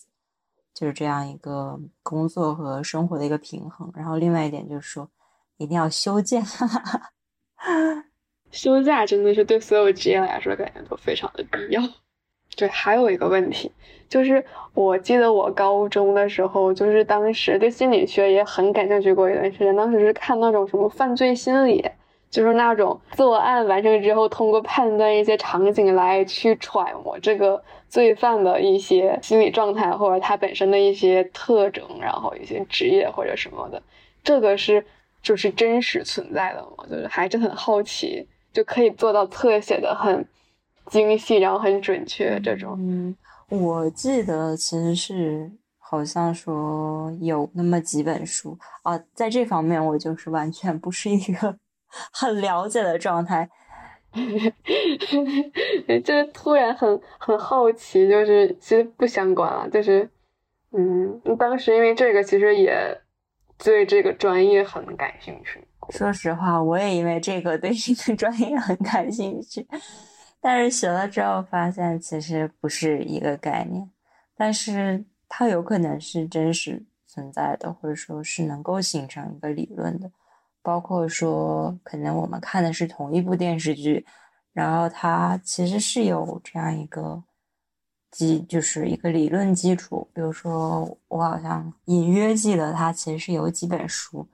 [0.74, 3.91] 就是这样一个工作和生活的一个平衡。
[3.93, 5.07] 然后另外一点就是说，
[5.57, 6.41] 一定要休假。
[8.49, 11.84] 休假真的是对所有职业来说，感觉都非常的必要。
[12.58, 13.72] 对，还有一个问题，
[14.10, 14.43] 就是
[14.74, 19.76] 我记得我高中的时候，就是当时对心理学也很感兴趣过一段时间。
[19.76, 21.84] 当时是看那种什么犯罪心理，
[22.30, 33.82] 就是那种作案完成之后，通过判断一些场景来去揣摩这个罪犯的一些心理状态，或者他本身的一些特征，然后一些职业或者什么的。
[34.24, 34.86] 这个是
[35.24, 36.86] 就是真实存在的吗？
[36.89, 40.28] 就是还是很好奇，就可以做到侧写的很。
[40.88, 42.75] 精细，然后很准确，这种。
[42.79, 43.15] 嗯，
[43.49, 51.57] 我记得其实是好像说有那么几本书啊，在这方面我就是完全不是一个
[52.11, 53.49] 很了解的状态，
[56.03, 60.09] 就是突然很很好奇，就是其实不相关了，就是
[60.71, 63.01] 嗯，当时因为这个其实也
[63.57, 65.61] 对这个专业很感兴趣。
[65.89, 69.67] 说实话，我也因为这个对这个专业很感兴趣。
[70.41, 73.87] 但是学了之后发现，其实不是一个概念，
[74.35, 80.11] 但是它有可能是真实存在的，或者说是能够形成一个理论的。
[80.63, 84.05] 包括说，可能我们看的是同一部电视剧，
[84.51, 87.23] 然后它其实是有这样一个
[88.09, 90.07] 基，就是一个理论基础。
[90.13, 94.27] 比如说，我好像隐约记得它其实是有几本书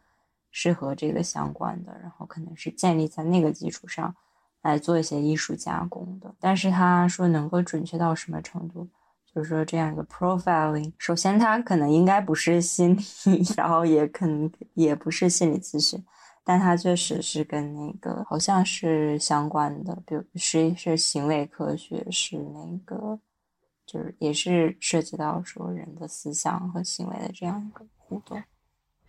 [0.52, 4.16] 是和这个相关的，然后可能是建立在那个基础上。
[4.68, 8.88] 来做一些艺术加工的，但是他说能够准确到什么程度？
[9.34, 16.04] 就是说这样一个 profiling，首先他可能应该不是心理， 然后也可能也不是心理咨询，
[16.44, 23.20] 但他确实是跟那个好像是相关的，比如是是行为科学，是那个
[23.86, 28.42] 就是也是涉及到说人的思想和行为的这样一个互动。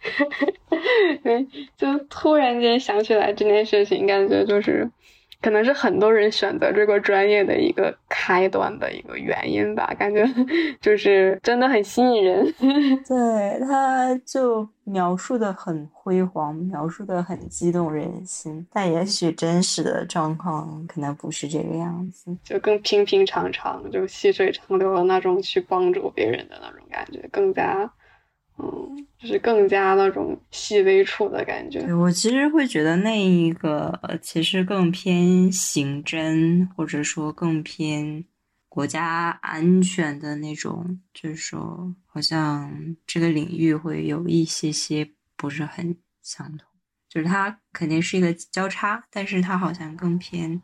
[1.22, 1.48] 对
[1.78, 4.90] 就突然间想起来这件事情，感觉就是。
[5.40, 10.24] 可能是很多人选择这个专业的一个开端的一个原因吧，感觉
[10.80, 12.44] 就是真的很吸引人。
[13.06, 27.90] 对，他就描述的很辉煌，描述的很激动人心，但也许真实的状况可能不是这个样子，就更平平常常，就细水长流的那种去帮助别人的那种感觉，更加。
[28.60, 31.80] 嗯，就是更加那种细微处的感觉。
[31.94, 38.24] 我其实会觉得那一个其实更偏刑侦，或者说更偏
[38.68, 46.68] 国家安全的那种，就是说好像这个领域会有一些些不是很相同。
[47.08, 50.60] 就是它肯定是一个交叉，但是它好像更偏。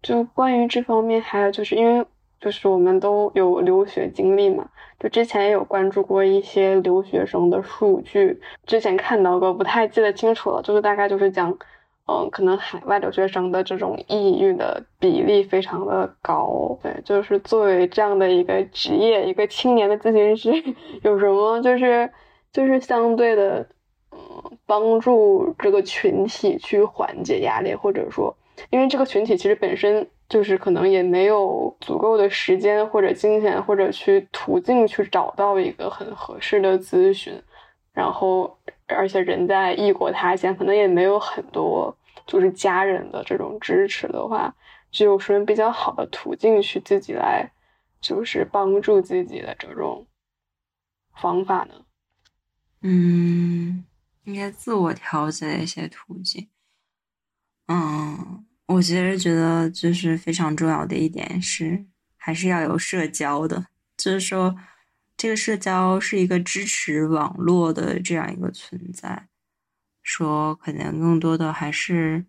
[0.00, 2.06] 就关于这方面，还有就是因为。
[2.40, 4.68] 就是我们都有留学经历嘛，
[5.00, 10.62] 就之前也有关注过一些留学生的数据，之前看到过，不太记得清楚了。
[10.62, 11.50] 就是大概就是讲，
[12.06, 16.78] 嗯，可能海外留学生的这种抑郁的比例非常的高。
[16.82, 20.50] 对，就是作为这样的一个职业，一个青年的咨询师，
[21.02, 22.10] 有什么就是
[22.52, 23.68] 就是相对的，
[24.12, 24.18] 嗯，
[24.64, 28.36] 帮助这个群体去缓解压力，或者说，
[28.70, 30.08] 因为这个群体其实本身。
[30.28, 37.42] 就是可能也没有足够的时间或者金钱或者去途径去找到一个很合适的咨询，
[37.94, 41.96] 然后而且人在异国他乡，可能也没有很多
[42.26, 44.54] 就是家人的这种支持的话，
[44.92, 47.50] 只有什么比较好的途径去自己来
[47.98, 50.06] 就是帮助自己的这种
[51.14, 51.86] 方法呢？
[52.82, 53.82] 嗯，
[54.24, 56.50] 应该自我调节一些途径，
[57.68, 58.44] 嗯。
[58.68, 61.86] 我其实觉得，就是非常重要的一点是，
[62.18, 63.66] 还是要有社交的。
[63.96, 64.54] 就是说，
[65.16, 69.26] 这个社交是一个支持网络的这样一个存在。
[70.02, 72.24] 说可能更多的还是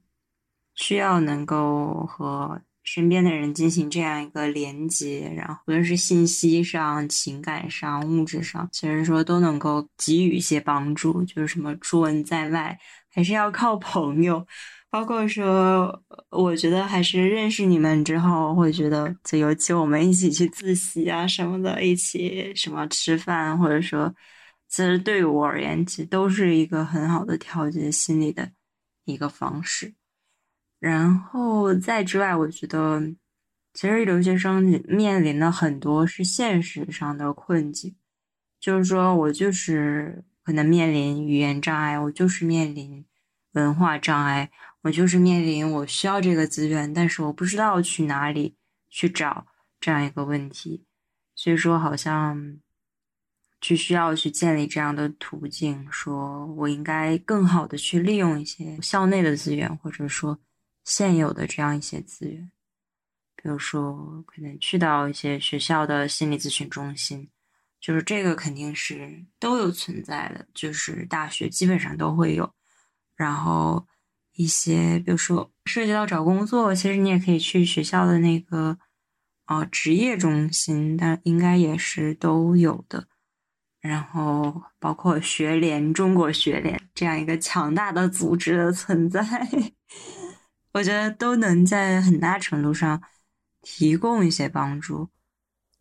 [0.75, 11.21] 需要能够和身边的人进行这样一个连接，然后无论是信息上、情感上、物质上，其实说都能够给予一些帮助。
[11.25, 12.79] 就是什么出门在外，
[13.13, 14.47] 还是要靠朋友。
[14.91, 24.11] 包括说，我觉得还是认识你们之后，会觉得，就尤其我们一起去自习啊什么的，一起什么吃饭，或者说，
[24.67, 28.51] 其实对于我而言，其实都是一个很好的调节心理的
[29.05, 29.93] 一个方式。
[30.79, 32.99] 然后在之外，我觉得，
[33.73, 37.95] 其实留学生面临的很多是现实上的困境，
[38.59, 43.05] 就是说我就是可能面临语言障碍，我就是面临
[43.51, 44.49] 文化障碍。
[44.84, 48.55] 我就是面临我需要这个资源，但是我不知道去哪里
[48.89, 49.47] 去找
[49.80, 50.86] 这样一个问题，
[51.36, 52.59] 所以说好像
[53.59, 60.39] 去需要去建立这样的途径，说我应该更好的去利用一些校内的资源，或者说
[60.86, 62.49] 现有的这样一些资源，
[63.36, 67.30] 比如说可能去到一些学校的心理咨询中心，
[67.82, 72.53] 就是这个肯定是都有存在的，就是大学基本上都会有。
[73.15, 73.86] 然后
[74.39, 78.77] 一些比如说涉及到找工作，其实你也可以去学校的那个
[79.43, 83.05] 啊职业中心，但应该也是都有的。
[83.81, 89.21] 然后包括学联、中国学联这样一个强大的组织的存在，
[90.71, 93.03] 我觉得都能在很大程度上
[93.61, 95.09] 提供一些帮助。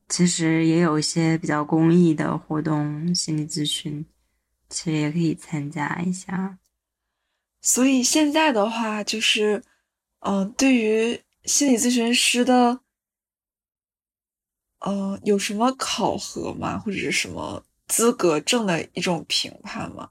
[0.09, 4.05] 其实也有一些比较公益的活动，心理咨询，
[4.69, 6.59] 其实也可以参加一下。
[7.69, 9.63] 所以现在的话，就是，
[10.21, 12.81] 嗯，对于心理咨询师的，
[14.79, 16.79] 呃，有什么考核吗？
[16.79, 17.63] 或者是什么？
[17.87, 20.09] 资格证的一种评判吗？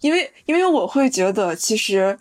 [0.00, 2.18] 因为因为我会觉得，其实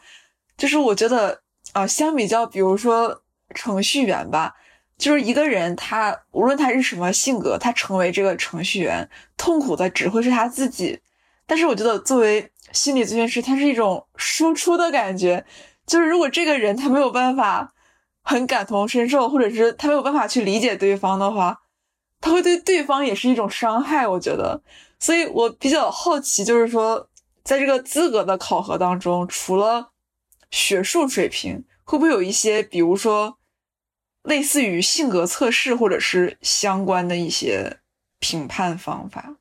[0.55, 1.41] 就是我觉得
[1.73, 4.55] 啊，相比较，比如说程序员吧，
[4.97, 11.01] 就是一个人他无论他是什么性格，他成为这个程序员，痛苦的只会是他自己。
[11.45, 15.45] 但是我觉得，作为心理咨询师，他是一种输出的感觉，
[15.85, 17.73] 就是如果这个人他没有办法
[18.23, 21.61] 很感同身受，或者是他没有办法去理解对方的话。
[22.23, 24.61] 他会对对方也是一种伤害，我觉得，
[24.99, 27.09] 所以我比较好奇，就是说，
[27.43, 29.89] 在这个资格的考核当中，除了
[30.51, 33.39] 学术水平，会不会有一些，比如说，
[34.21, 37.79] 类似于性格测试或者是相关的一些
[38.19, 39.37] 评判方法？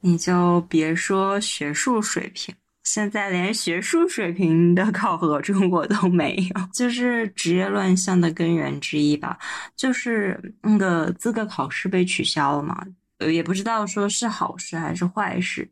[0.00, 2.54] 你就别说学术水平。
[2.82, 9.38] 现在连学术水平的考核中国都没有，就是职业乱象的根源之一吧。
[9.76, 12.84] 就是那个资格考试被取消了嘛，
[13.18, 15.70] 也不知道说是好事还是坏事。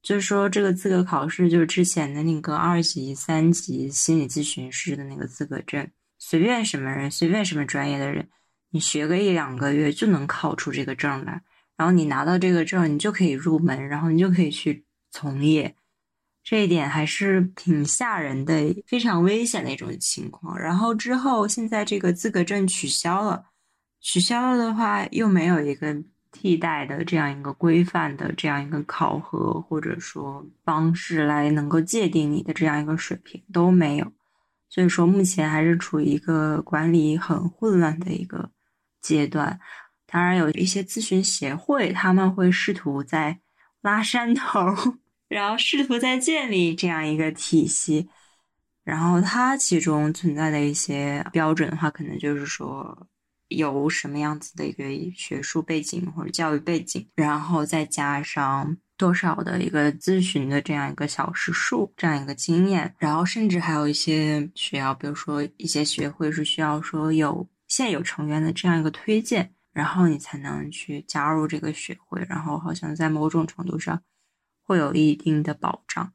[0.00, 5.86] 就是说这个资格考试，就是之前的那个二级、三级心理咨询师的那个资格证，
[6.18, 8.28] 随便什么人，随便什么专业的人，
[8.70, 11.42] 你学个一两个月就能考出这个证来。
[11.76, 15.74] 然后你拿到这个证，你就可以入门，然后你就可以去从业。
[16.42, 18.54] 这一点还是挺吓人的，
[18.86, 20.58] 非常危险的一种情况。
[20.58, 23.46] 然后之后，现在这个资格证取消了，
[24.00, 25.96] 取消了的话，又没有一个
[26.30, 34.12] 替代的这样一个规范的这样一个考核或者说方式来能够界定你的这样一个水平都没有。
[34.68, 38.50] 所以说，目前还是处于一个管理很混乱的一个
[39.00, 39.58] 阶段。
[40.14, 43.40] 当然，有一些咨询协会，他们会试图在
[43.82, 44.72] 拉山头。
[45.26, 48.08] 然后试图在建立这样一个体系，
[48.84, 53.08] 然后它其中存在的一些标准的话，可能就是说
[53.48, 54.84] 有什么样子的一个
[55.16, 74.00] 学术背景或者教育背景，然后再加上多少的一个咨询的这样一个小时数，这样一个经验，然后甚至还有一些需要，比如说一些学会是需要说有现有成员的这样一个推荐，然后你才能去加入这个学会，然后好像在某种程度上。
[74.66, 76.10] 会有一定的保障，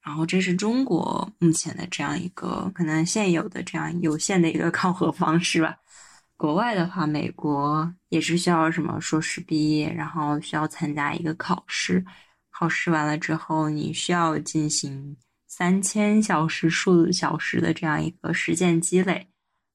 [0.00, 5.76] 然后这是中国目前的这样一个可能现有的这样有限的一个考核方式吧。
[6.38, 12.02] 国外的话，美国也是需要什么硕士毕业，然后需要参加一个考试，
[12.50, 15.14] 考试完了之后，你需要进行
[15.46, 19.28] 三千小时数小时的这样一个实践积累，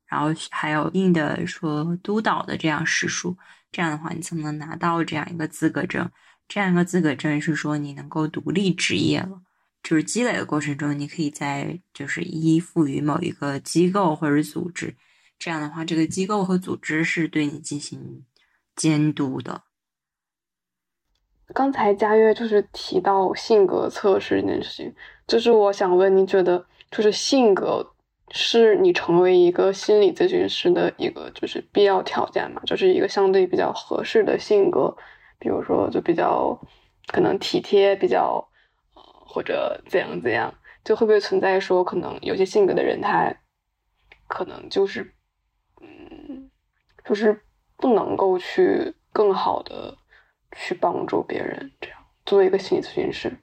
[0.08, 3.38] 然后还有一定的说督导的这样时数，
[3.72, 6.10] 这样的话你才能拿到这样一个资格证。
[6.48, 9.42] 这样一个资格证是说你能够独立执业了，
[9.84, 14.96] 就是积累的过程中，你可以在就是依附于某一个机构或者组织，
[15.38, 18.24] 这样的话，这个机构和组织是对你进行
[18.78, 19.64] 监督的。
[21.54, 24.96] 刚才佳悦就是提到性格测试这件事情，
[25.28, 27.94] 就是我想问，你觉得就是性格
[28.30, 32.62] 是你成为一个心理咨询师的一个就是必要条件嘛？
[32.66, 34.96] 就是一个相对比较合适的性格。
[35.40, 36.60] 比如说，就比较
[37.08, 38.50] 可能体贴，比较
[38.96, 40.54] 呃，或者怎样怎样，
[40.84, 43.32] 就会不会存在说，可能有些性格的人，他
[44.28, 45.14] 可能就是
[45.80, 46.50] 嗯，
[47.06, 49.96] 就是不能够去更好的
[50.54, 51.72] 去帮助别人。
[51.80, 53.38] 这样，作为一个心理咨询师，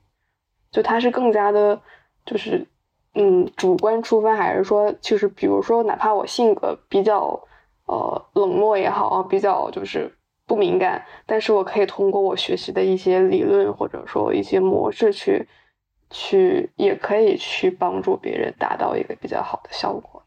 [0.72, 1.80] 就他是更加的，
[2.26, 2.66] 就是
[3.14, 7.40] 嗯，主观出发，还是说，就是比如说，哪怕我性格比较
[7.86, 10.14] 呃冷漠也好，比较就是。
[10.46, 15.48] 不敏感，但是我可以通过我学习的一些理论或者说一些模式去，
[16.10, 20.22] 去也可以去帮助别人达到一个比较好的效果。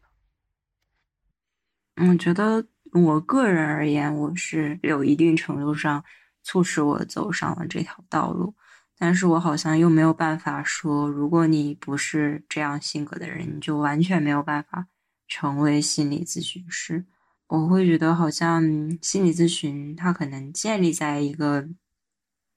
[1.98, 6.02] 我觉得我个人而言，我是有一定程度上
[6.42, 8.54] 促使我走上了这条道路。
[8.98, 14.88] 但是我好像又没有办法说，如果你不是这样性格的人，你就完全没有办法
[15.28, 17.06] 成为心理咨询师。
[17.46, 18.62] 我会觉得，好像
[19.00, 21.66] 心理咨询它可能建立在一个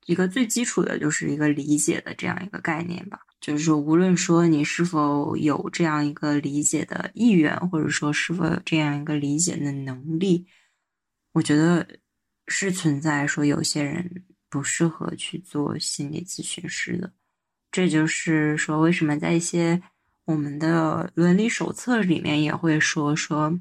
[0.05, 3.19] 一个最基础的，就是一个理解的这样一个概念吧。
[3.39, 10.45] 就是说，无论说你是否有这样一个理解的意愿，或者说是否有这样一个理解的能力，
[11.33, 11.87] 我觉得
[12.47, 17.11] 是存在说有些人不适合去做心理咨询师的。
[17.71, 19.81] 这就是说，为什么在一些
[20.25, 23.59] 我们的伦理手册里面也会说说。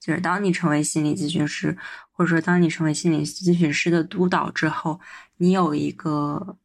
[0.00, 1.74] 就是当你成为心理咨询师，
[2.12, 5.00] 或者说当你成为心理咨询师的督导之后，
[5.38, 6.58] 你有一个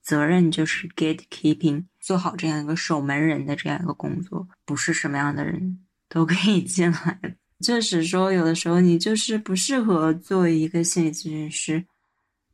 [0.00, 4.48] 责任，就是 gatekeeping，做好这样一个守门人的这样一个工作。
[4.64, 7.20] 不是什么样的人都可以进来。
[7.60, 11.84] 就是说，有的时候你就是不适合做一个心理咨询师，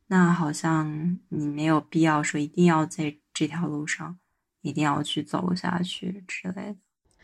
[0.07, 4.17] 那好像你没有必要说一定要在这条路上
[4.61, 6.75] 一定要去走下去之类的。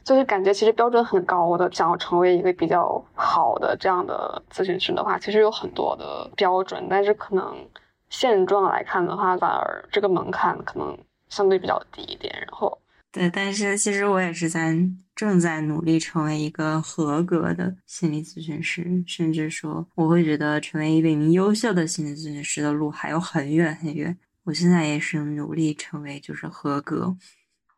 [0.04, 7.70] 就是感觉其实标准很高的，想要成为一个比较好的这样的咨询师的话，其实有很多的标准，但是可能
[8.10, 10.98] 现状来看的话，反而这个门槛可能
[11.30, 12.36] 相对比较低一点。
[12.36, 12.81] 然后，
[13.12, 14.76] 对，但是其实我也是在
[15.16, 24.18] 正在努力成为一个合格的心理咨询师，甚至说我会觉得成为一名优秀的心理咨询师的路还有很远很远。
[24.44, 27.16] 我现在也是努力成为就是合格。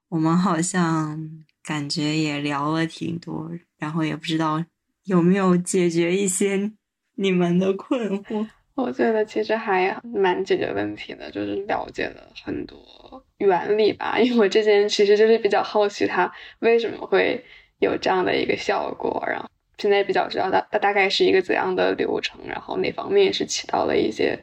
[0.09, 1.43] 我们好像。
[1.65, 4.61] 感觉也聊了挺多，然后也不知道
[5.05, 6.73] 有没有解决一些
[7.15, 8.45] 你们的困惑。
[8.76, 12.78] 我觉得其实还蛮解决问题的，就是了解了很多
[13.38, 14.17] 原理吧。
[14.21, 17.43] 因为我之前其实就是比较好奇它为什么会
[17.80, 24.38] 有这样的一个效果，然后现在比较知道它它大概是一个怎样的流程，然后哪方面是起到了一些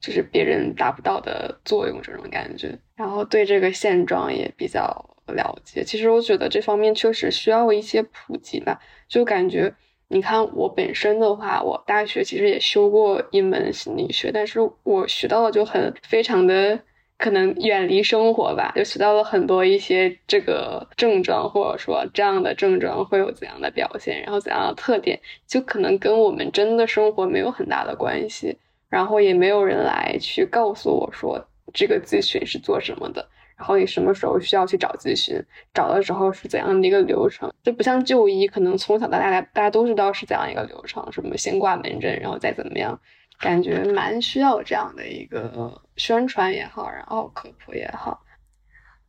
[0.00, 5.08] 就是别人达不到的作用这种感觉，然后对这个现状也比较。
[5.28, 8.78] 了解，其实我觉得这方面确实需要一些普及吧。
[9.08, 9.72] 就感觉，
[10.12, 16.78] 你看我本身的话，我大学其实也修过一门心理学，但是我学到的就很非常的
[17.16, 28.58] 可能远离生活吧，就学到了很多一些这个症状，或者说这样的症状会有怎样的表现，然后怎样的特点，就可能跟我们真的生活没有很大的关系，
[28.90, 31.42] 然后也没有人来去告诉我说
[31.72, 33.26] 这个咨询是做什么的。
[33.62, 35.40] 然后你什么时候需要去找咨询？
[35.72, 37.48] 找的时候是怎样的一个流程？
[37.62, 42.98] 就不像就医，可能从小到大，大大家都知道是怎样一个流程，什么先挂门诊，然后再怎么样，
[43.38, 48.20] 感觉蛮需要这样的一个宣传也好，然后科普也好。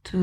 [0.04, 0.22] 对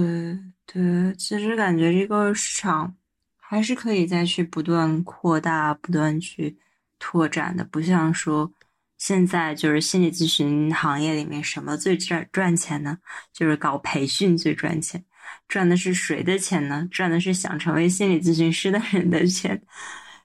[0.64, 2.94] 对，其实感觉这个市场
[3.36, 6.56] 还是可以再去不断扩大、不断去
[7.00, 8.52] 拓展的，不像说。
[9.00, 12.98] 现在就是心理咨询行业里面什么最赚赚钱呢？
[13.32, 15.02] 就是搞培训最赚钱，
[15.48, 16.86] 赚的是谁的钱呢？
[16.90, 19.62] 赚的是想成为心理咨询师的人的钱。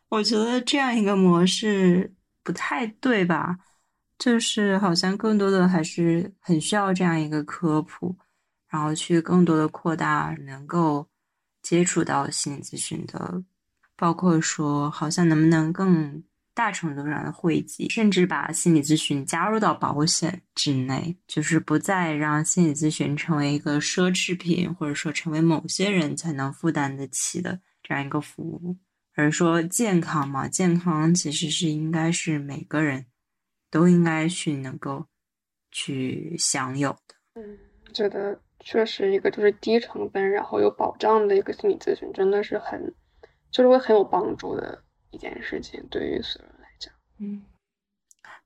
[0.10, 2.14] 我觉得这样一个模式
[2.44, 3.58] 不太对吧？
[4.20, 8.14] 就是好像更多的还是很需要这样一个科普，
[8.68, 11.08] 然后去更多的扩大能够
[11.62, 13.42] 接触到心理咨询的，
[13.96, 16.22] 包括说好像能不能更。
[16.56, 28.76] 大程度上的汇集，甚至把心理咨询加入到保险之内，就是不再让心理咨询成为一个奢侈品，或者说成为某些人才能负担得起的这样一个服务。
[29.16, 33.06] 而说健康嘛，健康其实是应该是每个人
[33.70, 35.06] 都应该去能够
[35.72, 37.16] 去享有的。
[37.36, 37.58] 嗯，
[37.94, 42.94] 觉得确实一个就是低成本，然后有保障的一个心理咨询，真的是很，
[43.52, 44.84] 就是会很有帮助的。
[45.16, 47.42] 一件事情对于所有人来讲，嗯，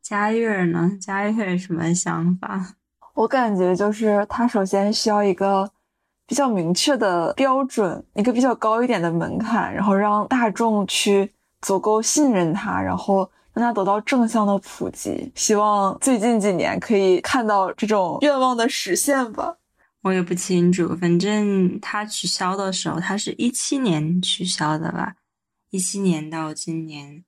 [0.04, 0.92] 佳悦呢？
[1.02, 2.76] 佳悦什么想法？
[3.16, 5.72] 我感觉就是他首先需要一个
[6.28, 15.32] 比较明确的标准，一个比较高一点的门槛，然后让大众去足够信任他，然后让他得到正向的普及。
[15.34, 19.58] 希望最近几年可以看到这种愿望的实现吧。
[20.02, 25.16] 我也不清楚，反正他取消的时候，他是一七年取消的吧。
[25.72, 27.24] 一七年到今年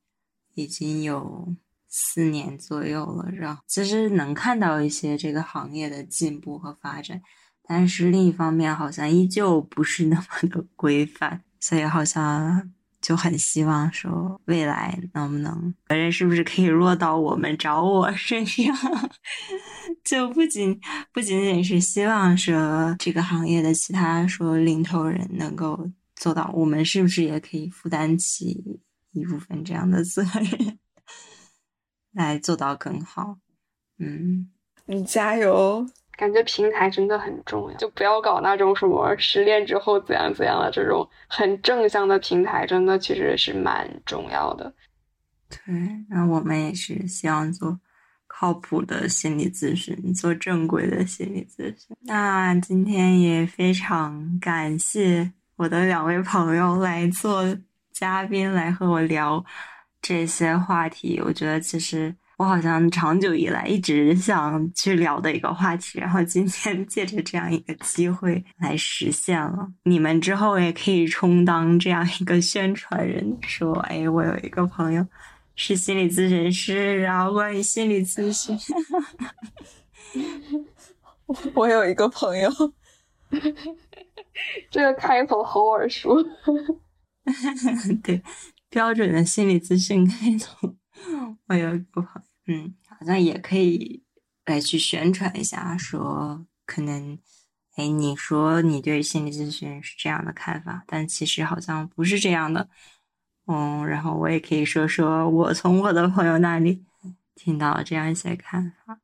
[0.56, 1.56] 已经有
[1.88, 7.22] 四年左右了，然后其实能看到一些这个行业的进步和发展，
[7.64, 18.76] 但是另一方面好像依旧不是那么的规范，所以好像就很希望说未来能不能责任是不是可以落到我们找我身上，
[20.04, 20.80] 就不仅
[21.14, 25.92] 不仅仅是希望说这个行业的其他说领头人能够。
[26.22, 28.80] 做到，我们是不是也可以负担起
[29.12, 30.78] 一部分这样的责任，
[32.12, 33.40] 来做到更好？
[33.98, 34.52] 嗯，
[34.86, 35.84] 你加油！
[36.16, 44.72] 感觉平台真的很重要，就不要搞那种什么失恋之后怎样怎样的这种很正向的平台，真的其实是蛮重要的。
[45.50, 45.74] 对，
[46.08, 47.80] 那我们也是希望做
[48.28, 51.98] 靠谱的心理咨询，做正规的心理咨询。
[52.02, 57.46] 那今天也非常感谢我的两位朋友来做
[57.92, 59.46] 嘉宾，来和我聊
[60.02, 61.22] 这些话题。
[61.24, 62.16] 我觉得其实。
[62.38, 69.72] 我好像长久以来一直想去聊的一个话题，然后今天借着这样一个机会来实现了。
[69.84, 75.06] 你们之后也可以充当这样一个宣传人，说：“哎，我有一个朋友
[75.56, 78.58] 是心理咨询师，然后关于心理咨询，
[81.54, 82.50] 我有一个朋友，
[84.70, 86.16] 这个开头好耳熟。
[88.04, 88.22] 对，
[88.70, 90.76] 标准的心理咨询开头，
[91.48, 94.04] 我有一个朋友。”嗯，好像也可以
[94.46, 97.18] 来去宣传一下，说可能，
[97.76, 102.68] 哎，你说你对心理咨询是这样的看法，但其实好像不是这样的。
[103.46, 106.84] 嗯，然后我也可以说说我从我的朋友那里
[107.36, 109.00] 听到这样一些看法。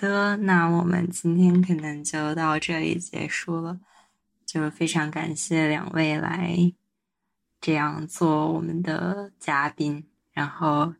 [0.00, 3.78] 的，那我们今天可能就到这里结束了，
[4.46, 6.72] 就非常感谢两位来
[7.60, 10.94] 这样做我们的嘉宾，然后。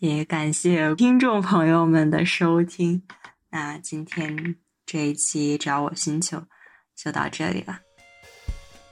[0.00, 3.02] 也感谢听众朋友们的收听，
[3.48, 6.42] 那今天这一期找我星球
[6.94, 7.80] 就到这里了，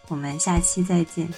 [0.08, 1.28] 我们下期再见。